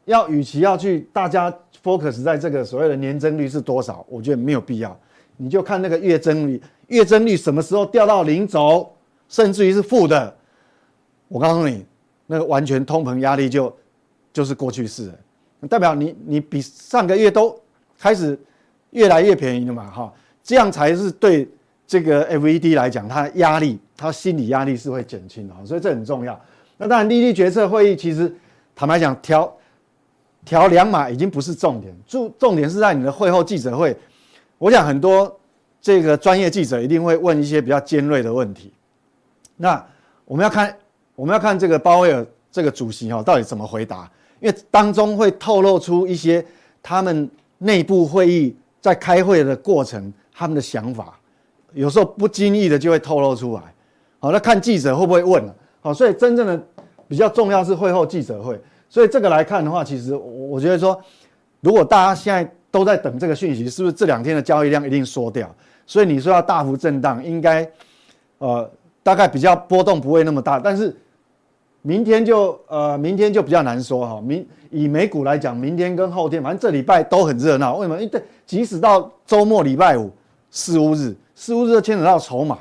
[0.07, 4.99] 要与其要去大家 focus 在这个所谓的年增率是多少，我觉得没有必要，
[5.37, 6.61] 你就看那个月增率。
[6.88, 8.90] 月增率什么时候掉到零轴，
[9.29, 10.37] 甚至于是负的？
[11.29, 11.87] 我告诉你，
[12.27, 13.73] 那个完全通膨压力就
[14.33, 17.57] 就是过去式了，代表你你比上个月都
[17.96, 18.37] 开始
[18.90, 21.49] 越来越便宜了嘛，哈，这样才是对
[21.87, 26.41] 这个 FED 来讲，它的压力，他心理压力是会减轻的，所以这很重要。
[26.79, 28.35] 那当然，利率决策会议其实
[28.75, 29.57] 坦白讲，调
[30.45, 33.97] 调两码已经不是重点，重重点是在你的会后记者会，
[34.59, 35.37] 我想很多。
[35.83, 38.71] 这个专业记者一定会问一些比较尖锐的问题，
[39.57, 39.83] 那
[40.27, 40.77] 我们要看，
[41.15, 44.03] 我们要看这个鲍威尔这个主席哈，到底怎么回答？
[44.41, 46.45] 因为当中会透露出一些
[46.83, 51.19] 他们内部会议在开会的过程，他们的想法，
[51.73, 53.63] 有时候不经意的就会透露出来。
[54.21, 55.43] 好，那看记者会不会问？
[55.81, 56.63] 好，所以真正的
[57.09, 58.61] 比较重要是会后记者会。
[58.89, 61.01] 所以这个来看的话，其实我我觉得说，
[61.61, 65.49] 如果大家现在都在等这个讯息，是不是这两天的交易量一定缩掉？
[65.87, 67.69] 所以你说要大幅震荡，应该，
[68.39, 68.71] 呃，
[69.03, 70.95] 大概比较波动不会那么大，但是
[71.83, 74.21] 明天就呃，明天就比较难说哈。
[74.21, 77.77] 明以美股来讲，明天跟后天，反正这礼拜都很热闹。
[77.79, 78.01] 为什么？
[78.01, 80.11] 因为，即使到周末礼拜五
[80.51, 82.59] 四五日，四五日牵扯到筹码，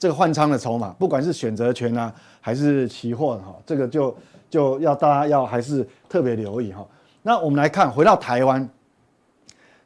[0.00, 4.16] 这个换仓的筹码，不管是选择权啊，还是期货哈，这个就
[4.50, 6.84] 就要大家要还是特别留意哈。
[7.22, 8.68] 那我们来看，回到台湾，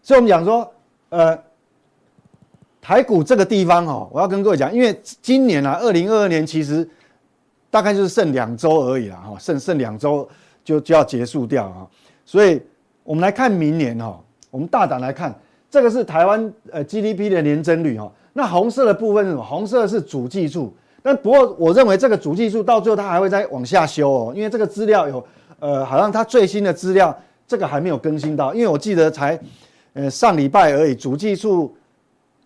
[0.00, 0.72] 所以我们讲说，
[1.10, 1.38] 呃。
[2.86, 6.86] 台股这个地方哈，我要跟各位讲，因为今年啊，二零二二年其实
[7.70, 10.28] 大概就是剩两周而已啦，哈，剩剩两周
[10.62, 11.88] 就就要结束掉啊，
[12.26, 12.60] 所以
[13.02, 15.34] 我们来看明年哈，我们大胆来看，
[15.70, 19.42] 这个是台湾呃 GDP 的年增率哈，那红色的部分是什么？
[19.42, 20.70] 红色是主技术，
[21.02, 25.26] 但不过我认为这个主技术到最后它还会再往下修哦，因为这个资料有
[25.58, 27.16] 呃，好像它最新的资料
[27.48, 29.40] 这个还没有更新到，因为我记得才
[29.94, 31.74] 呃上礼拜而已，主技术。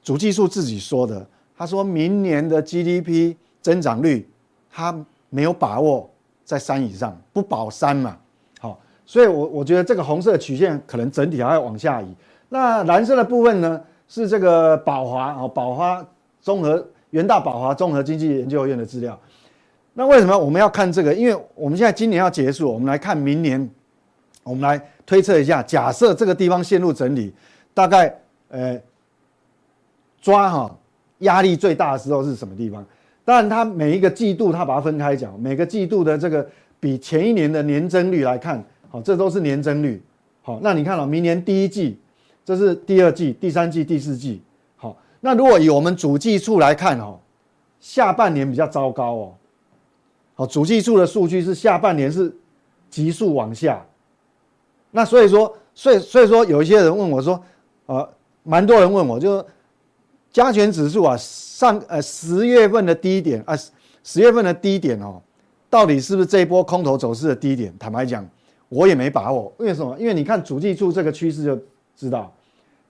[0.01, 4.27] 主技术自己说的，他说明年的 GDP 增长率，
[4.73, 4.95] 他
[5.29, 6.09] 没有把握
[6.47, 8.17] 在三以上，不保三嘛。
[8.59, 12.07] 好，所以我我觉得这个红色的曲线可能整体还要往下移。
[12.49, 13.79] 那蓝色的部分呢，
[14.09, 16.05] 是这个宝华啊，宝华
[16.41, 19.19] 综合元大宝华综合经济研究院的资料。
[19.95, 21.15] 那为什么我们要看这个？
[21.15, 23.71] 因为我们现在今年要结束，我们来看明年，
[24.43, 27.33] 我们来推测一下，假设这个地方陷入整理，
[27.73, 28.13] 大概
[28.49, 28.81] 呃。
[30.21, 30.77] 抓哈
[31.19, 32.85] 压力最大的时候是什么地方？
[33.25, 36.47] 当然，它每一个季度它把它分开讲，每个季度的这个
[36.81, 40.03] 比前一年的年增率来看，好，这都是年增率，
[40.43, 41.97] 好，那你看了、明年第一季，
[42.49, 44.41] 这是第二季、第三季、第四季。
[44.75, 47.19] 好，那如果以我们主计处来看哦，
[47.79, 49.35] 下半年比较糟糕哦。
[50.35, 52.35] 好，主计处的数据是下半年是
[52.89, 53.85] 急速往下。
[54.91, 57.39] 那所以说，所以所以说，有一些人问我说，
[57.85, 58.09] 呃，
[58.45, 59.45] 蛮多人问我，就
[60.33, 63.55] 加权指数啊，上呃十月份的低点啊，
[64.03, 65.21] 十月份的低点哦，
[65.69, 67.75] 到底是不是这一波空头走势的低点？
[67.79, 68.27] 坦白讲，
[68.71, 69.53] 我也没把握。
[69.59, 69.95] 为什么？
[69.99, 71.61] 因为你看主计处这个趋势就
[71.95, 72.33] 知道，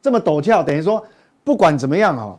[0.09, 1.05] 这么陡峭，等于说
[1.45, 2.39] 不管怎么样哈，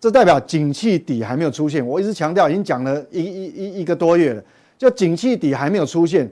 [0.00, 1.86] 这代表景气底还没有出现。
[1.86, 4.42] 我一直强调，已经讲了一一一一个多月了，
[4.76, 6.28] 就景气底还没有出现。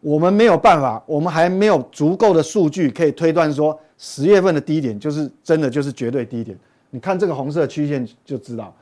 [0.00, 6.58] 我们没有办法，我们还没有足够的数据可以推断说十月份的低点就是真的就是绝对低点。
[6.90, 8.74] 你看这个红色曲线就知道。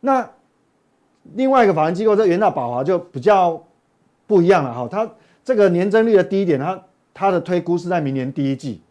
[0.00, 0.28] 那
[1.32, 3.58] 另外一个法人机构这元大宝华就比较
[4.26, 5.10] 不一样了哈，它
[5.42, 6.82] 这个年增率的低点，它
[7.14, 8.82] 它的推估是在明年第一季，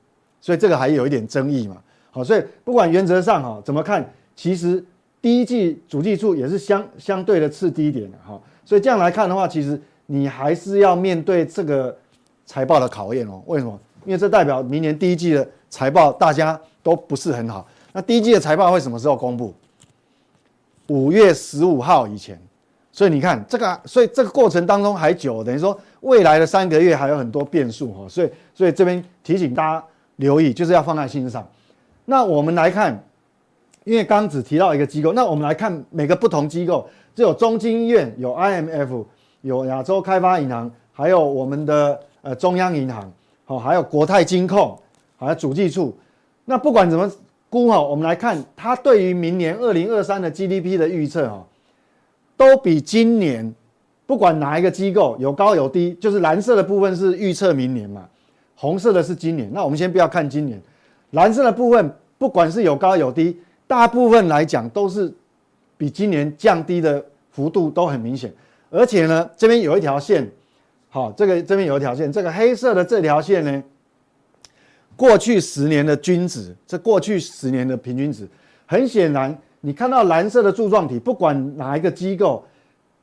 [0.43, 1.77] 所以这个还有一点争议嘛。
[2.11, 4.83] 好，所以不管原则上哈怎么看，其实
[5.21, 8.37] 第一季主计处也是相相对的次低点的哈。
[8.65, 9.81] 所以这样来看的话，其实。
[10.05, 11.97] 你还是要面对这个
[12.45, 13.41] 财报的考验哦。
[13.45, 13.79] 为什么？
[14.05, 17.65] 因为这代表明年第一季的财报大家都不是很好。
[17.93, 19.53] 那第一季的财报会什么时候公布？
[20.87, 22.37] 五月十五号以前。
[22.91, 28.05] 所以你看这个，所以这个过程当中还久，等于说未来的三个月还有很多变数哈。
[28.09, 29.85] 所以，所以这边提醒大家
[30.17, 31.47] 留意，就是要放在心上。
[32.05, 33.03] 那我们来看，
[33.83, 39.05] 因为刚只提到一个机构，那我们来看每个不同机构，只有中金医院有 IMF。
[39.43, 43.11] 有亚洲开发银行，还有我们的呃中央银行，
[43.43, 44.79] 好，还有国泰金控，
[45.17, 45.93] 还有主计处。
[46.45, 47.11] 那不管怎么
[47.49, 51.45] 估哈，我们来看它对于明年二零二三的 GDP 的预测哈，
[52.37, 53.53] 都比今年
[54.05, 58.07] 不管哪一个机构有高有低，就是蓝色的部分是预测明年嘛，
[58.55, 59.49] 红色的是今年。
[59.53, 60.61] 那我们先不要看今年，
[61.11, 63.37] 蓝色的部分不管是有高有低，
[63.67, 65.13] 大部分来讲都是
[65.77, 68.33] 比今年降低的幅度都很明显。
[68.69, 70.27] 而且呢，这边有一条线，
[70.89, 73.63] 好，这个这边有一条线，这个黑色的这条线呢，
[74.95, 78.27] 过去十年的均值，这过去十年的平均值，
[78.65, 82.43] 很显然，你看到蓝色的柱状体，不管哪一个机构，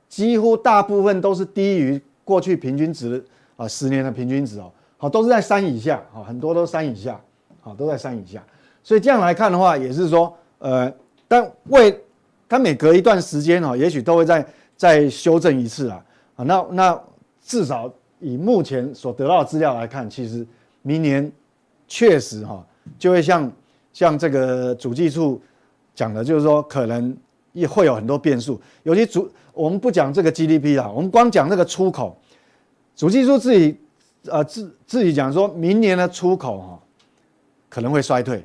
[0.09, 3.25] 几乎大部分都是低于过去平均值
[3.57, 7.21] 啊，十年的平均值哦，好，都是在三以下，好，很多都三以下，
[7.61, 8.41] 好，都在三以下，
[8.85, 10.93] 所以这样来看的话，也是说，呃，
[11.27, 12.01] 但为
[12.49, 14.47] 它每隔一段时间哦，也许都会在。
[14.81, 16.03] 再修正一次啊，
[16.37, 17.03] 啊，那那
[17.43, 20.47] 至少以目前所得到的资料来看，其实
[20.81, 21.31] 明年
[21.87, 22.67] 确实哈
[22.99, 23.53] 就会像
[23.93, 25.39] 像这个主计处
[25.95, 27.15] 讲的，就是说可能
[27.53, 28.59] 也会有很多变数。
[28.85, 32.17] 尤其主我们不讲这个 GDP 啊，我们光讲这个出口，
[32.97, 33.79] 主计处自己
[34.27, 36.81] 呃自自己讲说明年的出口哈
[37.69, 38.45] 可能会衰退。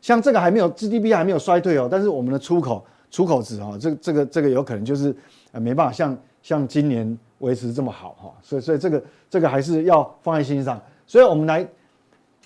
[0.00, 2.84] 像这个还没有 GDP 还没有衰退哦，但是我们的出口。
[3.08, 5.14] 出口值哈，这个这个这个有可能就是
[5.52, 10.78] 呃没办法像像今年维持这么好哈，所以所以这个这个还是要放在心上。
[11.06, 11.66] 所以我们来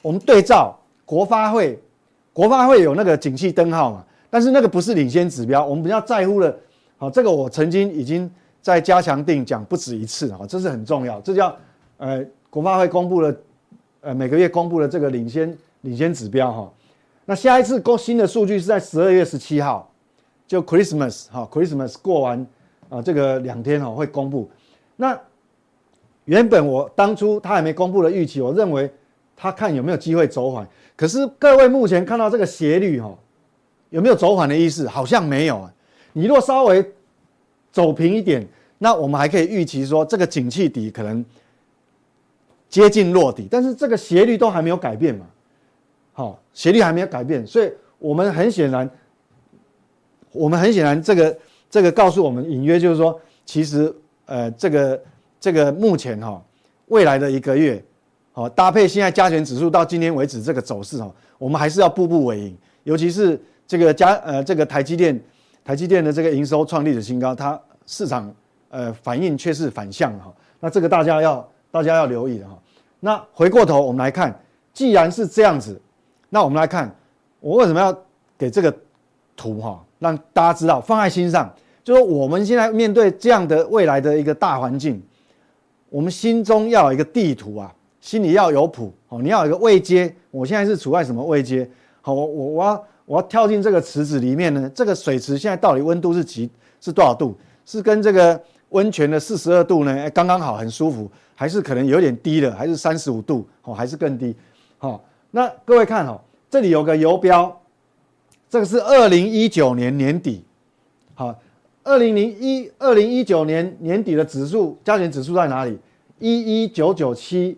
[0.02, 1.82] 我们对照国发会，
[2.32, 6.54] 国发会有那个景气灯号嘛，但是那个不是领先指标，我们比较在乎的，
[6.98, 11.56] 好，这个我曾经已经在加强定讲不止一次哈，这是很重要，这叫
[12.00, 13.36] 呃国发会公布了
[14.00, 16.72] 呃每个月公布的这个领先领先指标哈，
[17.26, 19.86] 那下一次公新的数据是在十二月十七号。
[20.48, 22.44] 就 Christmas 哈，Christmas 过完
[22.88, 24.50] 啊，这个两天哈会公布。
[24.96, 25.16] 那
[26.24, 28.90] 原本我当初他还没公布的预期，我认为
[29.36, 30.66] 他看有没有机会走缓。
[30.96, 33.16] 可是各位目前看到这个斜率哈，
[33.90, 34.88] 有没有走缓的意思？
[34.88, 35.72] 好像没有啊。
[36.14, 36.84] 你若稍微
[37.70, 38.44] 走平一点，
[38.78, 41.24] 那我们还可以预期说这个景气底可能
[42.70, 43.46] 接近落底。
[43.50, 45.26] 但是这个斜率都还没有改变嘛，
[46.14, 48.88] 好，斜率还没有改变，所以我们很显然。
[50.32, 53.92] 我们很显然，这个这个告诉我们隐约就是说，其实
[54.26, 55.02] 呃，这个
[55.40, 56.40] 这个目前哈、
[56.86, 57.82] 未来的一个月，
[58.30, 62.56] 好、搭配现在加权指数到今天为止这个走势哈、哦，我们还是要步步为营。
[62.84, 65.20] 尤其是这个加呃这个台积电，
[65.64, 68.32] 台积电的这个营收创历史新高，它市场
[68.68, 72.58] 呃反应却是反向哈、那这个大家要大家要留意的哈、
[72.98, 74.38] 那回过头我们来看，
[74.72, 75.80] 既然是这样子，
[76.28, 76.94] 那我们来看，
[77.40, 77.96] 我为什么要
[78.36, 78.74] 给这个
[79.36, 79.84] 图哈？
[79.98, 81.52] 让大家知道，放在心上，
[81.84, 85.02] 就是我们现在面对这样的未来的一个大环境，
[85.88, 89.20] 我们心中要有一个地图啊，心里要有谱哦。
[89.22, 91.68] 你要有一个位阶，我现在是处在什么位阶？
[92.00, 94.70] 好，我我我要我要跳进这个池子里面呢？
[94.74, 96.50] 这个水池现在到底温度是几？
[96.80, 97.38] 是多少度？
[97.66, 98.40] 是跟这个
[98.70, 104.34] 温泉的四十二度呢，哎，刚刚好，很舒服，还是可能有点低了，还是三十五度，哦，还是更低，
[104.78, 107.60] 好，那各位看哦，这里有个游标，
[108.48, 110.42] 这个是二零一九年年底，
[111.14, 111.34] 好，
[111.84, 115.78] 二零零一二零一九年年底的指数，加权指数在哪里？
[116.18, 117.56] 一一九九七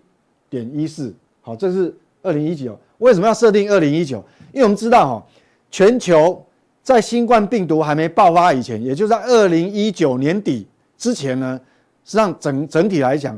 [0.48, 4.24] 点一四，好，这是二零一九，为什么要设定二零一九？
[4.52, 5.26] 因为我们知道哈，
[5.70, 6.42] 全球
[6.82, 10.66] 在新冠病毒还没爆发以前，也就在二零一九年底
[11.02, 11.60] 之前呢，
[12.04, 13.36] 实际上整整体来讲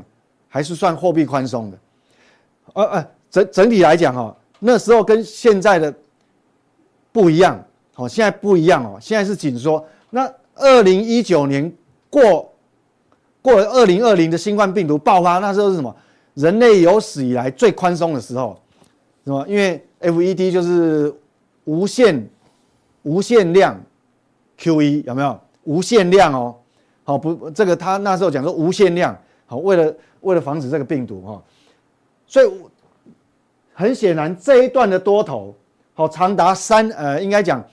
[0.48, 1.78] 还是算货币宽松的，
[2.74, 5.94] 呃呃，整整体来讲哈，那时候跟现在的
[7.10, 7.58] 不一样，
[7.96, 9.82] 哦，现在不一样哦，现在是紧缩。
[10.10, 11.72] 那二零一九年
[12.10, 12.50] 过。
[13.44, 15.94] 过了二零二零的新冠病毒爆发，那时候是什么？
[16.32, 18.58] 人类有史以来最宽松的时候，
[19.22, 19.44] 是吗？
[19.46, 21.14] 因为 FED 就是
[21.64, 22.26] 无限
[23.02, 23.78] 无限量
[24.58, 25.38] QE 有没有？
[25.64, 26.56] 无限量哦，
[27.04, 27.48] 好不？
[27.50, 31.42] 这个他那时候讲说无限量，好，为了为了防止这个病毒哈，
[32.26, 32.50] 所以
[33.72, 35.54] 很显然这一段的多头
[35.94, 37.64] 好长达三呃，应该讲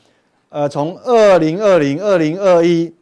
[0.49, 2.93] 呃，从二零二零二零二一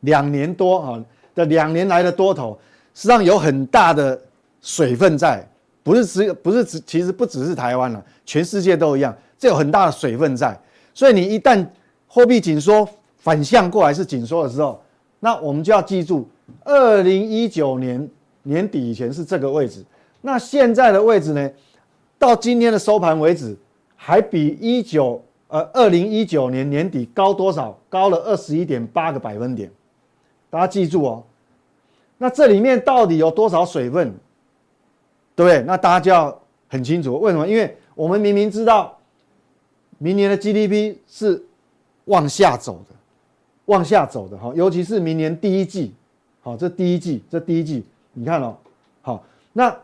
[0.00, 1.02] 两年多哈。
[1.36, 2.58] 的两年来的多头，
[2.94, 4.18] 实际上有很大的
[4.62, 5.46] 水分在，
[5.82, 10.58] 不是只不是只，其实不只是台湾了，全世界都一样，这有很大的水分在。
[10.94, 11.62] 所以你一旦
[12.08, 12.88] 货币紧缩
[13.18, 14.82] 反向过来是紧缩的时候，
[15.20, 16.28] 那我们就要记住，
[16.64, 18.08] 二零一九年
[18.42, 19.84] 年底以前是这个位置，
[20.20, 21.50] 那现在的位置呢，
[22.18, 23.56] 到今天的收盘为止，
[23.96, 27.76] 还比一九呃二零一九年年底高多少？
[27.88, 29.70] 高了二十一点八个百分点。
[30.50, 31.24] 大家记住哦，
[32.18, 34.14] 那这里面到底有多少水分，
[35.34, 35.62] 对不对？
[35.62, 37.46] 那大家就要很清楚，为什么？
[37.46, 38.96] 因为我们明明知道，
[39.98, 41.42] 明年的 GDP 是
[42.04, 42.94] 往下走的，
[43.66, 45.94] 往下走的哈，尤其是明年第一季，
[46.40, 48.56] 好，这第一季，这第一季，你看哦，
[49.02, 49.76] 好，那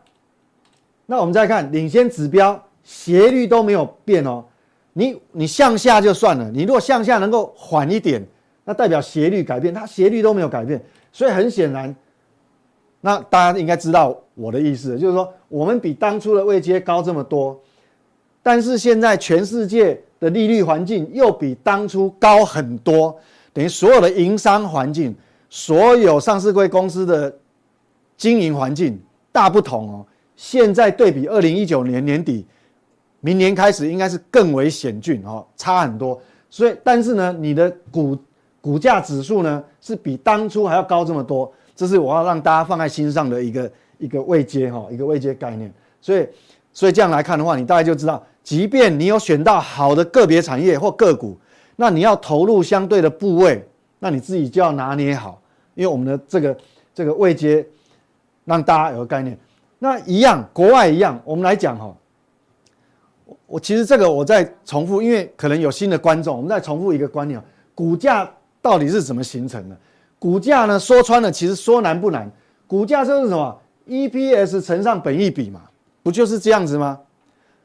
[1.06, 4.44] 那我们再看领先指标斜率都没有变哦，
[4.92, 8.26] 你你向下就算了，你如果向下能够缓一点。
[8.64, 10.80] 那代表斜率改变，它斜率都没有改变，
[11.10, 11.92] 所以很显然，
[13.00, 17.60] 那大家应该知道我的意思，就是说我们比当初的位阶高这么多，
[18.40, 23.18] 但是现在全世界的利率环境又比当初高很多，
[23.52, 25.14] 等于所有的营商环境，
[25.50, 27.34] 所有上市贵公司的
[28.16, 28.98] 经营环境
[29.30, 30.06] 大不同哦。
[30.36, 32.46] 现在对比二零一九年年底，
[33.20, 36.20] 明年开始应该是更为险峻哦，差很多。
[36.48, 38.18] 所以，但是呢，你的股
[38.60, 45.72] 股价指数呢是比当初还要高这么多，这是我要让大家放在心上的一个一个位阶哈，一个位阶概念。
[46.00, 46.26] 所以，
[46.72, 51.38] 所以这样来看的话，你大概就知道，即便你有选到好的个别产业或个股，
[51.76, 53.64] 那你要投入相对的部位，
[53.98, 55.40] 那你自己就要拿捏好，
[55.74, 56.56] 因为我们的这个
[56.94, 57.66] 这个位阶，
[58.44, 59.38] 让大家有个概念。
[59.78, 61.94] 那一样，国外一样，我们来讲哈，
[63.46, 67.42] 我其实这个我再重复，因为可能有新的观众，我们再重复一个观念，
[67.74, 68.30] 股价。
[68.64, 69.76] 到底是怎么形成的？
[70.20, 70.78] 股价呢？
[70.78, 72.30] 说穿了，其实说难不难。
[72.68, 75.62] 股价就是什么？EPS 乘上本益比嘛，
[76.00, 77.00] 不就是这样子吗？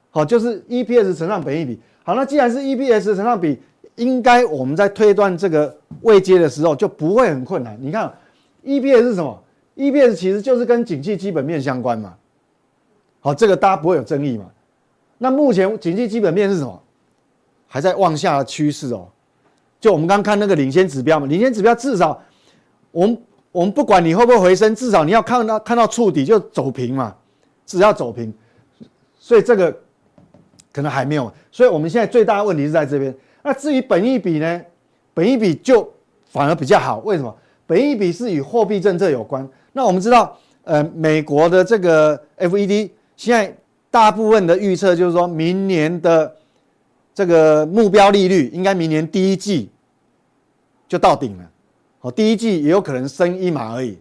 [0.10, 1.80] 好，就是 EPS 乘上本益比。
[2.04, 3.62] 好，那既然是 EPS 乘上比，
[3.98, 7.78] 应该我们在推断这个位阶的时候就不会很困难。
[7.82, 8.12] 你看
[8.64, 9.44] ，EPS 是什么
[9.76, 12.16] ？EPS 其实就是跟景气基本面相关嘛。
[13.20, 14.46] 好，这个大家不会有争议嘛。
[15.18, 16.82] 那目前景气基本面是什么？
[17.68, 19.08] 还在往下的趋势哦。
[19.82, 22.22] 就我们刚看那个领先指标嘛，领先指标至少，
[22.92, 23.18] 我们
[23.52, 27.16] 我们不管你会不会回升，至少你要看到看到触底就走平嘛，
[27.66, 28.32] 只要走平，
[29.20, 29.76] 所以这个
[30.72, 33.16] 可能还没有，所以我们现在最大的问题是在这边。
[33.48, 34.62] 那至于本益比呢？
[35.14, 35.90] 本益比就
[36.26, 37.34] 反而比较好，为什么？
[37.66, 39.48] 本益比是与货币政策有关。
[39.72, 43.56] 那我们知道，呃，美国的这个 FED 现在
[43.90, 46.36] 大部分的预测就是说明年的。
[47.16, 49.72] 这个目标利率应该明年第一季
[50.88, 51.50] 就到顶了，
[52.02, 53.98] 哦，第一季也有可能升一码而已，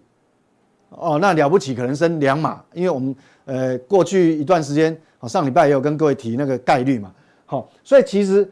[0.91, 3.17] 哦，那了不起可能升两码，因为我们
[3.47, 7.11] 呃过去一段时间，哦，上礼拜也有跟各位提那个概率嘛，
[7.47, 8.47] 好，所以其实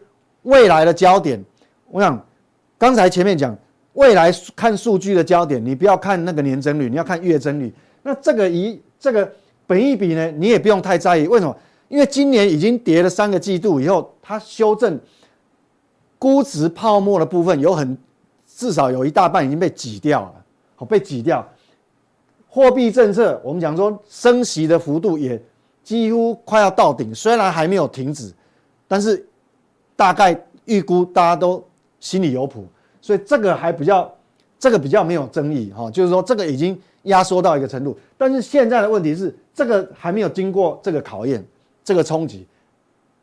[0.45, 1.45] 未来的焦点，
[1.91, 2.19] 我想
[2.79, 3.55] 刚才前面讲
[3.93, 7.71] 未来看数据的焦点，你不要看那个年增率，你要看月增率，
[8.03, 9.31] 那这个一这个
[9.67, 11.55] 本益比呢，你也不用太在意，为什么？
[11.89, 14.99] 因为今年已经跌了三个季度以后，它修正
[16.19, 17.97] 估值泡沫的部分有很
[18.47, 20.35] 至少有一大半已经被挤掉了，
[20.77, 21.47] 好，被挤掉。
[22.49, 25.41] 货币政策我们讲说升息的幅度也
[25.83, 28.33] 几乎快要到顶，虽然还没有停止，
[28.89, 29.25] 但是
[29.97, 31.65] 大概预估大家都
[32.01, 32.67] 心里有谱，
[33.01, 34.13] 所以这个还比较
[34.59, 37.97] 这个比较没有争议哈，就是说这个已经压缩到一个程度。
[38.17, 41.45] 但是现在的问题是，这个还没有经过这个考验，
[41.85, 42.47] 这个冲击，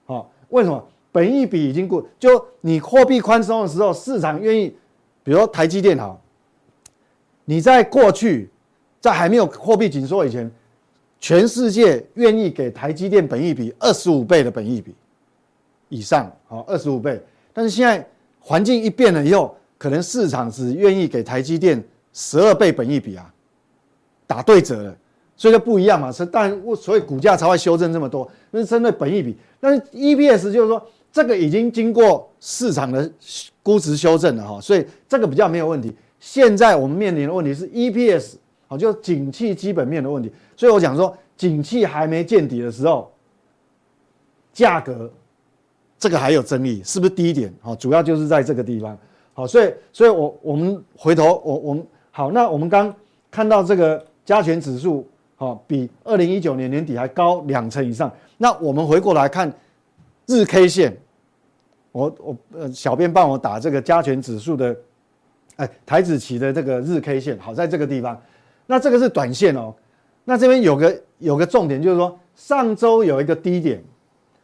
[0.06, 0.84] 好，为什么？
[1.14, 4.70] 本益比已经过，就你货币宽松的时候，市场愿意，
[5.26, 6.22] 比如说台积电好，
[7.44, 8.50] 你在过去
[9.02, 10.50] 在还没有货币紧缩以前，
[11.20, 14.96] 全世界愿意给台积电本益比二十五倍的本益比
[15.92, 17.22] 以上，好，二十五倍。
[17.54, 18.04] 但是现在
[18.40, 21.84] 环境一变了以后，可能市场只愿意给台积电
[22.14, 23.32] 十二倍本益比啊，
[24.26, 24.96] 打对折了，
[25.36, 26.12] 所以就不一样嘛。
[26.12, 29.36] 是，但所以股价才会修正这么多，那是针对本益比。
[29.60, 30.82] 但是 EPS 就是说，
[31.12, 33.12] 这个已经经过市场的
[33.62, 35.94] 估值修正了哈，所以这个比较没有问题。
[36.20, 38.36] 现在我们面临的问题是 EPS，
[38.68, 40.32] 好，就景气基本面的问题。
[40.56, 43.12] 所以我讲说，景气还没见底的时候，
[44.54, 45.12] 价格
[46.02, 47.54] 这个还有争议，是不是低点？
[47.62, 48.98] 好，主要就是在这个地方。
[49.36, 52.92] 好，所以，所以我我们回头，我我们好，那我们刚
[53.30, 58.12] 看到这个加权指数，好，比二零一九年年底还高两成以上。
[58.40, 59.54] 那我们回过来看
[60.26, 60.98] 日 K 线，
[61.92, 64.76] 我我呃，小编帮我打这个加权指数的，
[65.58, 68.20] 哎，台指期的这个日 K 线，好，在这个地方。
[68.66, 69.72] 那这个是短线哦。
[70.26, 73.84] 那这边有个有个重点，就是说上周有一个低点，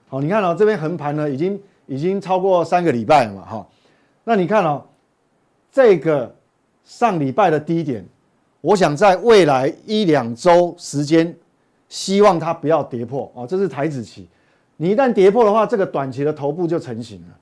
[0.10, 3.68] 好，你看哦，这边横盘呢，已经已经超过三个礼拜了嘛，哈。
[4.24, 4.84] 那你看哦，
[5.72, 6.34] 这个
[6.84, 8.06] 上礼拜的低点，
[8.62, 11.36] 我想在未来一两周时间，
[11.90, 13.46] 希望它不要跌破哦。
[13.46, 14.28] 这是台指期，
[14.78, 17.38] 你一旦跌破的话，这个短期的头部就成型了。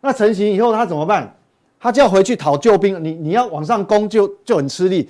[0.00, 1.34] 那成型以后，它怎么办？
[1.78, 3.02] 它就要回去讨救兵。
[3.02, 5.08] 你你要往上攻就就很吃力，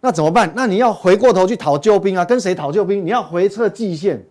[0.00, 0.52] 那怎么办？
[0.54, 2.24] 那你要回过头去讨救兵啊？
[2.24, 3.04] 跟谁讨救兵？
[3.04, 4.22] 你要回撤季线，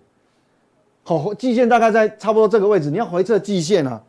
[1.08, 4.03] 好，季线大概在差不多这个位置，你要回测季线啊。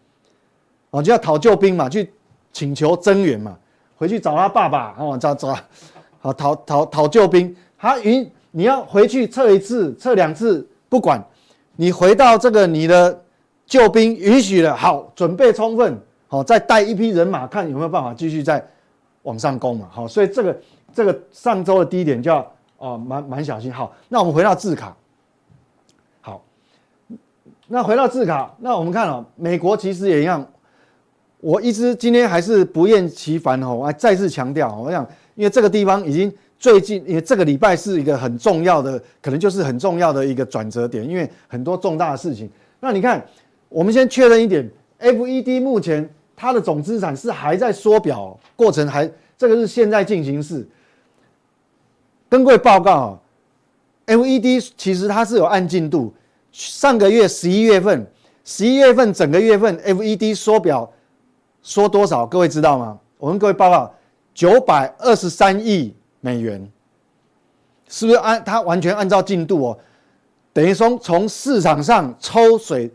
[0.91, 2.13] 哦，就要讨救兵嘛，去
[2.53, 3.57] 请求增援嘛，
[3.97, 5.57] 回去找他爸爸哦，找找，
[6.19, 7.55] 好讨讨讨救兵。
[7.79, 11.25] 他允你要回去测一次，测两次，不管
[11.77, 13.23] 你回到这个你的
[13.65, 15.97] 救兵允许了，好，准备充分，
[16.27, 18.61] 好，再带一批人马，看有没有办法继续再
[19.23, 19.87] 往上攻嘛。
[19.89, 20.61] 好，所以这个
[20.93, 23.73] 这个上周的低点就要哦，蛮蛮小心。
[23.73, 24.97] 好，那我们回到字卡。
[27.69, 30.45] 那回到字卡，那我们看哦，美国其实也一样。
[31.41, 42.51] 我一直今天还是不厌其烦哦，我还再次强调，我想，因为这个地方已经最近，因为这个礼拜是一个很重要的，可能就是很重要的一个转折点，因为很多重大的事情。
[42.81, 43.25] 那你看，
[43.69, 50.67] 我们先确认一点，FED 目前它的总资产是还在缩表过程，还这个是现在进行式。
[52.29, 53.19] 跟各位报告啊
[54.07, 56.13] ，FED 其实它是有按进度，
[56.59, 58.05] 上个月十一月份，
[58.45, 60.91] 十一月份整个月份 FED 缩表。
[61.63, 62.27] 缩多少？
[62.27, 62.99] 各位知道吗？
[63.19, 63.93] 我跟各位报告，
[64.33, 66.67] 九百二十三亿美元，
[67.89, 69.79] 是不是按它完全按照进度哦？
[70.53, 72.91] 等于说从市场上抽水，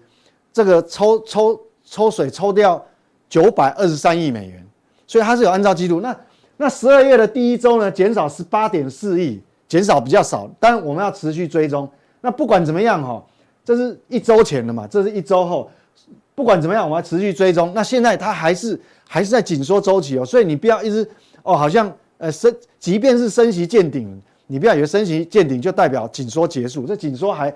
[0.51, 2.84] 这个抽抽抽水抽掉
[3.30, 4.66] 九百二十三亿美元，
[5.05, 6.01] 所以它是有按照进度。
[6.01, 6.18] 那
[6.57, 11.88] 那十二月的第一周呢，减少十八点四亿，减少比较少，但我们要持续追踪。
[12.22, 13.24] 那不管怎么样哈，
[13.64, 15.70] 这是一周前的嘛，这是一周后。
[16.36, 17.72] 不管怎么样，我们要持续追踪。
[17.76, 21.07] 那现在它还是还是在紧缩周期哦，所以你不要一直
[21.43, 27.53] 哦，好像呃升，即便是升息见顶，你不要以为升息见顶就代表紧缩结束，这紧缩还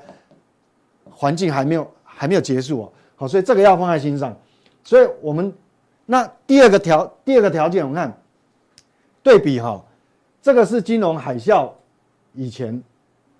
[1.09, 2.91] 环境还没有还没有结束哦。
[3.15, 4.37] 好，所以这个要放在心上。
[4.83, 5.51] 所以我们
[6.05, 8.15] 那第二个条第二个条件，我们看
[9.23, 9.83] 对比哈，
[10.39, 11.67] 这个是金融海啸
[12.33, 12.79] 以前，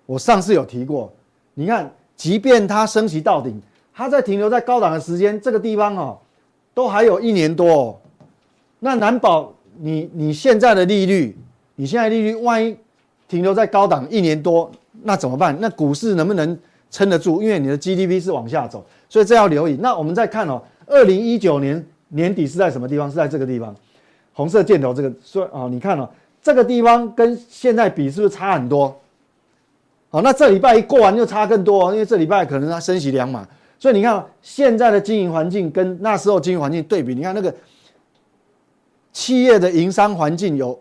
[0.04, 1.12] 我上次有提过，
[1.54, 1.88] 你看，
[2.18, 3.58] 即便它升息到顶。
[3.94, 6.16] 它在停留在高档的时间，这个地方哦，
[6.72, 7.96] 都还有一年多哦，
[8.78, 11.36] 那难保你你现在的利率，
[11.74, 12.76] 你现在利率万一
[13.26, 14.70] 停留在高档一年多，
[15.02, 15.56] 那怎么办？
[15.58, 16.56] 那股市能不能
[16.92, 17.42] 撑得住？
[17.42, 19.76] 因为你的 GDP 是往下走，所以这要留意。
[19.80, 23.10] 那我们再看哦，二零一九年年底是在什么地方？
[23.10, 23.74] 是在这个地方，
[24.32, 26.08] 红色箭头这个，所以哦，你看哦，
[26.40, 28.96] 这个地方跟现在比是不是差很多？
[30.10, 33.46] 好，那这礼拜一过完就差更多，因为这礼拜可能它升息两码。
[33.78, 37.54] 所以你看，现在的经营环境跟那时候经营环境对比，你看那个
[39.12, 40.80] 企业的营商环境有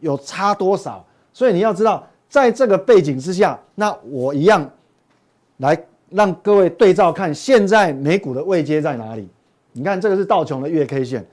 [0.00, 1.04] 有差多少？
[1.32, 4.70] 所以你要知道，在这个背景之下，那我一样
[5.58, 5.78] 来
[6.10, 9.28] 让各位对照看，现在美股的位阶在哪里？
[9.72, 11.26] 你看这个是道琼的月 K 线，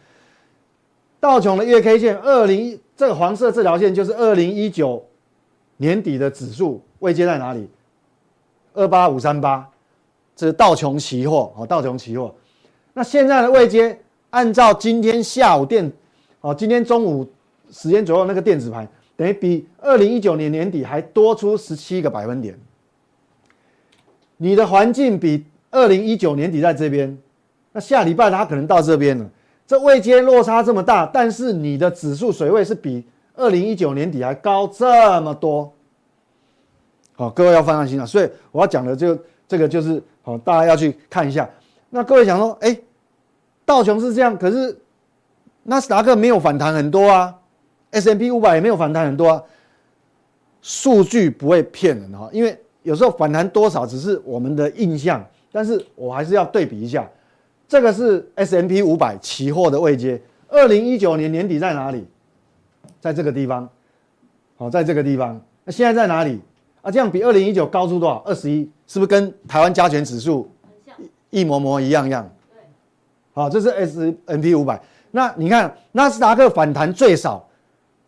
[1.20, 5.06] 道琼的月 K 线，二零这个黄色这条线就是二零一九
[5.78, 7.70] 年底的指数位阶在哪里？
[8.74, 9.68] 二八五三八。
[10.36, 12.34] 这是道琼期货哦，道琼期货。
[12.94, 15.92] 那现在的位阶，按照今天下午电
[16.40, 17.30] 哦，今天中午
[17.70, 18.88] 时间左右那个电子盘，
[19.18, 22.58] 等于比二零一九年年底还多出十七个百分点。
[24.38, 27.18] 你的环境比二零一九年底在这边，
[27.74, 29.30] 那下礼拜它可能到这边了。
[29.68, 35.70] 这位阶落差这么大，但是你的指数水位是比二零一九年底还高这么多。
[37.20, 38.06] 好，各位要放在心了。
[38.06, 41.50] 所以我要讲的就这个就是好，大家要去看一下。
[41.90, 42.80] 那各位想说，哎，
[43.66, 44.80] 道琼是这样，可是
[45.64, 47.36] 纳斯达克没有反弹很多啊
[47.92, 49.44] ，S M P 五百也没有反弹很多啊。
[50.62, 57.06] 数据不会骗人哈，因为有时候反弹多少只是我们的印象，但是我还是要对比一下。
[57.68, 62.08] 这个是 S M P 五百期货的位阶，二零一九年年底在哪里？
[63.02, 63.68] 在这个地方，
[64.56, 65.42] 好，在这个地方。
[65.66, 66.40] 那现在在哪里？
[66.82, 68.18] 啊，这样比二零一九高出多少？
[68.26, 70.50] 二十一，是不是跟台湾加权指数
[71.30, 72.30] 一模模一样样？
[72.52, 72.60] 对，
[73.34, 74.82] 好，这是 S N P 五百。
[75.12, 77.48] 那你看纳斯达克反弹最少，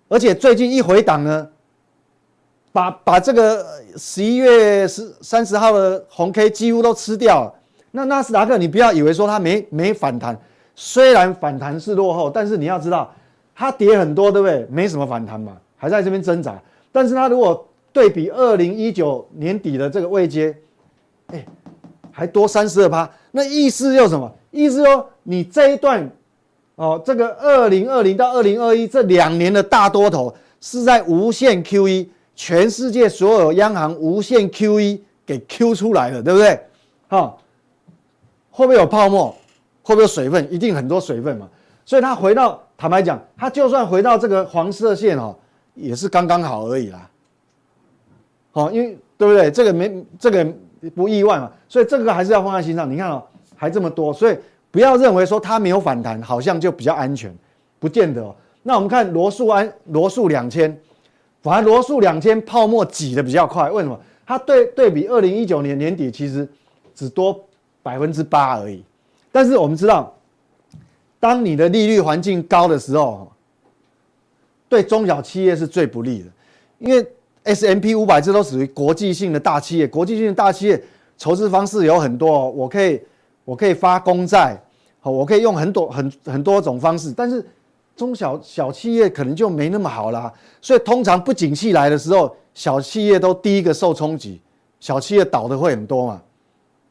[0.08, 1.48] 而且最近一回档呢，
[2.72, 3.66] 把把这个
[3.98, 7.54] 十一月十三十号的红 K 几乎都吃掉了。
[7.92, 10.40] 那纳斯达克，你不要以为说它没没反弹，
[10.76, 13.12] 虽然反弹是落后，但是你要知道
[13.54, 14.66] 它跌很多，对不对？
[14.70, 16.58] 没什么反弹嘛，还在这边挣扎。
[16.92, 20.56] 但是它如果对比二零一九年底的这个位阶，
[21.28, 21.46] 哎，
[22.12, 24.32] 还多三十二趴，那意思又什么？
[24.52, 26.10] 意思说你这一段，
[26.76, 36.60] 哦，这个二零二零到二零二一这两年的大多头是在无限 QE，全世界所有央行无限 QE 给 Q 出来的，对不对？
[37.10, 37.38] 哈，
[38.50, 39.36] 会不会有泡沫？
[39.84, 40.48] 会不会有水分？
[40.54, 41.50] 一定很多水分嘛。
[41.86, 45.36] 所以它回到，坦白讲，它就算回到这个黄色线哦，
[45.76, 47.10] 也是刚刚好而已啦。
[48.54, 49.50] 好，因为对不对？
[49.50, 50.46] 这个没这个
[50.94, 52.90] 不意外嘛，所以这个还是要放在心上。
[52.92, 53.24] 你看哦，
[53.56, 54.38] 还这么多，所以
[54.70, 57.34] 不要认为说它没有反弹，好像就比较安全，
[57.80, 58.36] 不见得哦。
[58.62, 60.78] 那我们看罗素安罗素两千，
[61.42, 63.98] 反而罗素两千泡沫挤得比较快，为什么？
[64.26, 66.46] 它对对比二零一九年年底其实
[66.94, 67.40] 只多
[67.82, 68.84] 百分之八而已。
[69.32, 70.14] 但是我们知道，
[71.22, 73.32] 当你的利率环境高的时候，
[74.68, 76.26] 对中小企业是最不利的，
[76.80, 77.08] 因为。
[77.44, 80.82] S M P 五百这都属于国际性的大企业，国际性的大企业
[81.18, 83.02] 筹资方式有很多，我可以
[83.44, 84.56] 我可以发公债，
[85.00, 87.44] 好，我可以用很多很很多种方式，但是
[87.96, 90.32] 中小小企业可能就没那么好啦，
[90.62, 94.40] 所以通常不景气来的时候，小企业都第一个受冲击，
[94.80, 96.22] 小企业倒的会很多嘛，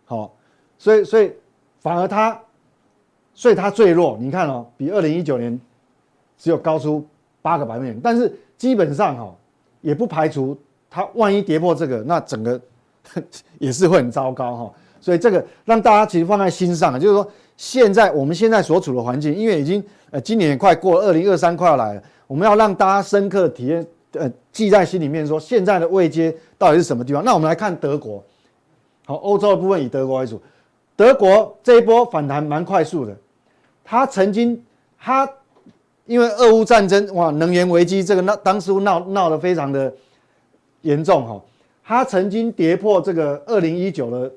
[0.05, 0.35] 好，
[0.79, 1.33] 所以所以
[1.79, 2.37] 反而它，
[3.35, 5.59] 所以它最弱，你看哦，比二零一九年
[6.37, 7.07] 只有高出
[7.41, 9.33] 八个百分点，但是基本上哈。
[9.81, 10.59] 也不排除
[10.89, 12.61] 它万一跌破这个，那整个
[13.59, 14.73] 也是会很糟糕哈。
[15.01, 17.27] 所以这个让大家其实放在心上，就是说
[17.57, 27.25] 现在我们现在所处的环境，因为已经呃今年也快过，二零二三快要来了，我们要让大家深刻体验呃记在心里面，说现在的位阶到底是什么地方。
[27.25, 28.23] 那我们来看德国，
[29.07, 30.41] 好，欧洲的部分以德国为主，
[30.97, 33.17] 德国这一波反弹蛮快速的，
[33.85, 34.63] 它曾经
[34.99, 35.27] 它。
[36.11, 39.95] 因为俄乌战争，哇，能源危机这个闹当时闹闹得非常的
[40.81, 41.41] 严重哈，
[41.85, 44.29] 它曾经跌破这个二零一九的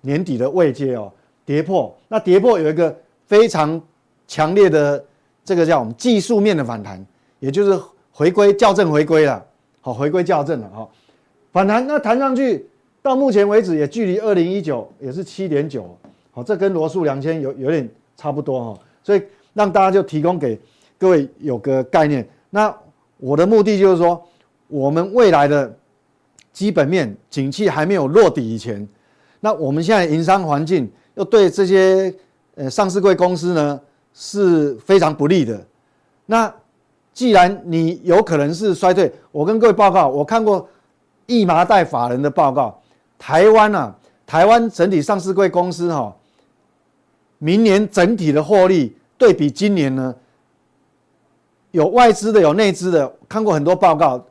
[0.00, 1.12] 年底的位阶哦，
[1.44, 3.78] 跌破，那跌破有一个非常
[4.26, 5.04] 强烈的
[5.44, 7.04] 这个叫我们技术面的反弹，
[7.40, 7.78] 也就是
[8.10, 9.44] 回归校正回归了，
[9.82, 10.88] 好，回归校正了哈，
[11.52, 12.66] 反弹那弹上去
[13.02, 15.94] 到目前为止也距离二零一九也是七点九，
[16.30, 19.22] 好，这跟罗素两千有有点差不多哈，所以
[19.52, 20.58] 让大家就提供给。
[20.98, 22.74] 各位有个概念，那
[23.18, 24.20] 我的目的就是说，
[24.66, 25.72] 我们未来的
[26.52, 28.86] 基本面景气还没有落底以前，
[29.38, 32.12] 那我们现在营商环境又对这些
[32.56, 33.80] 呃上市贵公司呢
[34.12, 35.64] 是非常不利的。
[36.26, 36.52] 那
[37.14, 40.68] 既然你有可能是衰退，我跟各位报告，我看过
[41.26, 42.80] 易麻袋法人的报告，
[43.18, 43.96] 台湾啊，
[44.26, 46.14] 台湾整体上市贵公司哈，
[47.38, 50.12] 明年整体的获利对比今年呢？
[51.70, 54.24] 有外资的，有内资的，看过很多报告，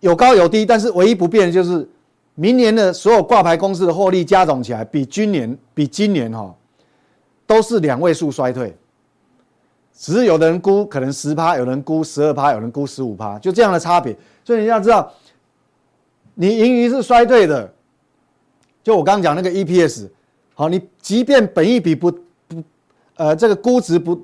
[0.00, 1.88] 有高有低，但是唯一不变的就是，
[2.36, 6.54] 明年的所有挂牌公司的获利加总起来，比今年比今年哈，
[7.46, 8.76] 都是两位数衰退，
[9.92, 14.16] 只是有的人估可能十趴，有人估十二趴，有人估十五趴，就这样的差别。
[14.44, 15.12] 所以你要知道，
[16.34, 17.68] 你盈余是衰退的，
[18.84, 20.08] 就我刚刚讲那个 EPS，
[20.54, 22.62] 好，你即便本益比不不，
[23.16, 24.20] 呃，这个估值不。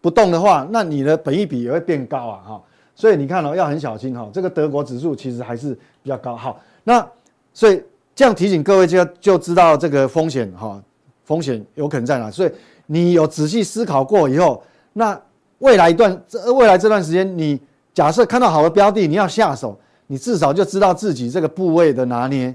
[0.00, 2.62] 不动的话，那你的本益比也会变高啊，哈，
[2.94, 4.28] 所以你看哦，要很小心哈。
[4.32, 7.06] 这个德国指数其实还是比较高，好，那
[7.52, 7.82] 所以
[8.14, 10.80] 这样提醒各位就就知道这个风险哈，
[11.24, 12.30] 风险有可能在哪。
[12.30, 12.50] 所以
[12.86, 15.20] 你有仔细思考过以后，那
[15.58, 17.60] 未来一段这未来这段时间，你
[17.92, 22.54] 假设看到好的标的，你要下手，你至少就知道自己这个部位的拿捏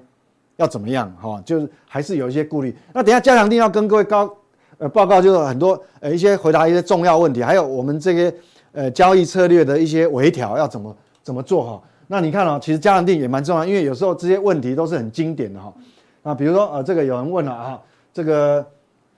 [0.57, 2.75] 要怎么样哈，就是还是有一些顾虑。
[2.91, 4.33] 那等下加强定要跟各位高
[4.77, 8.33] 呃报告，就是很多呃一些回答一些重要问题，还有我们这些
[8.73, 11.81] 呃交易策略的一些微调要怎么怎么做哈。
[12.07, 15.73] 那你看哦，其实加强定也蛮重要，因为有时候这些问题都是很经典的哈。
[16.21, 17.79] 那比如说呃，这个有人问了啊，
[18.13, 18.65] 这个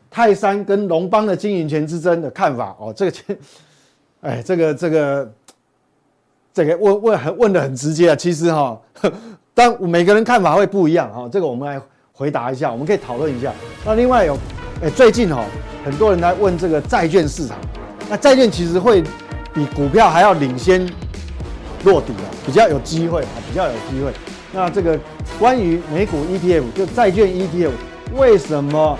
[0.09, 3.17] 泰山跟龙邦的经营权之争的看法哦，这个，
[4.21, 5.33] 哎，这个这个
[6.53, 8.15] 这个问问很问的很直接啊。
[8.15, 8.79] 其实哈，
[9.53, 11.27] 但每个人看法会不一样哈。
[11.29, 11.81] 这个我们来
[12.13, 13.53] 回答一下，我们可以讨论一下。
[13.85, 14.37] 那另外有，
[14.84, 15.43] 哎，最近哦，
[15.84, 17.57] 很多人来问这个债券市场，
[18.09, 19.01] 那债券其实会
[19.53, 20.88] 比股票还要领先。
[21.84, 24.11] 落底啊，比较有机会啊，比较有机会。
[24.51, 24.99] 那这个
[25.39, 27.69] 关于美股 ETF 就债券 ETF，
[28.15, 28.97] 为什么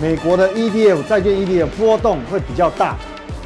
[0.00, 2.96] 美国的 ETF 债券 ETF 波动会比较大，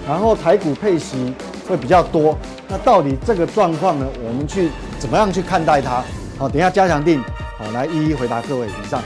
[0.06, 1.34] 然后台股配息
[1.68, 2.38] 会比较多？
[2.68, 4.06] 那到底这个状况呢？
[4.24, 6.02] 我们去怎么样去看待它？
[6.38, 7.20] 好，等一下加强定，
[7.58, 9.02] 好来一一回答各位以上。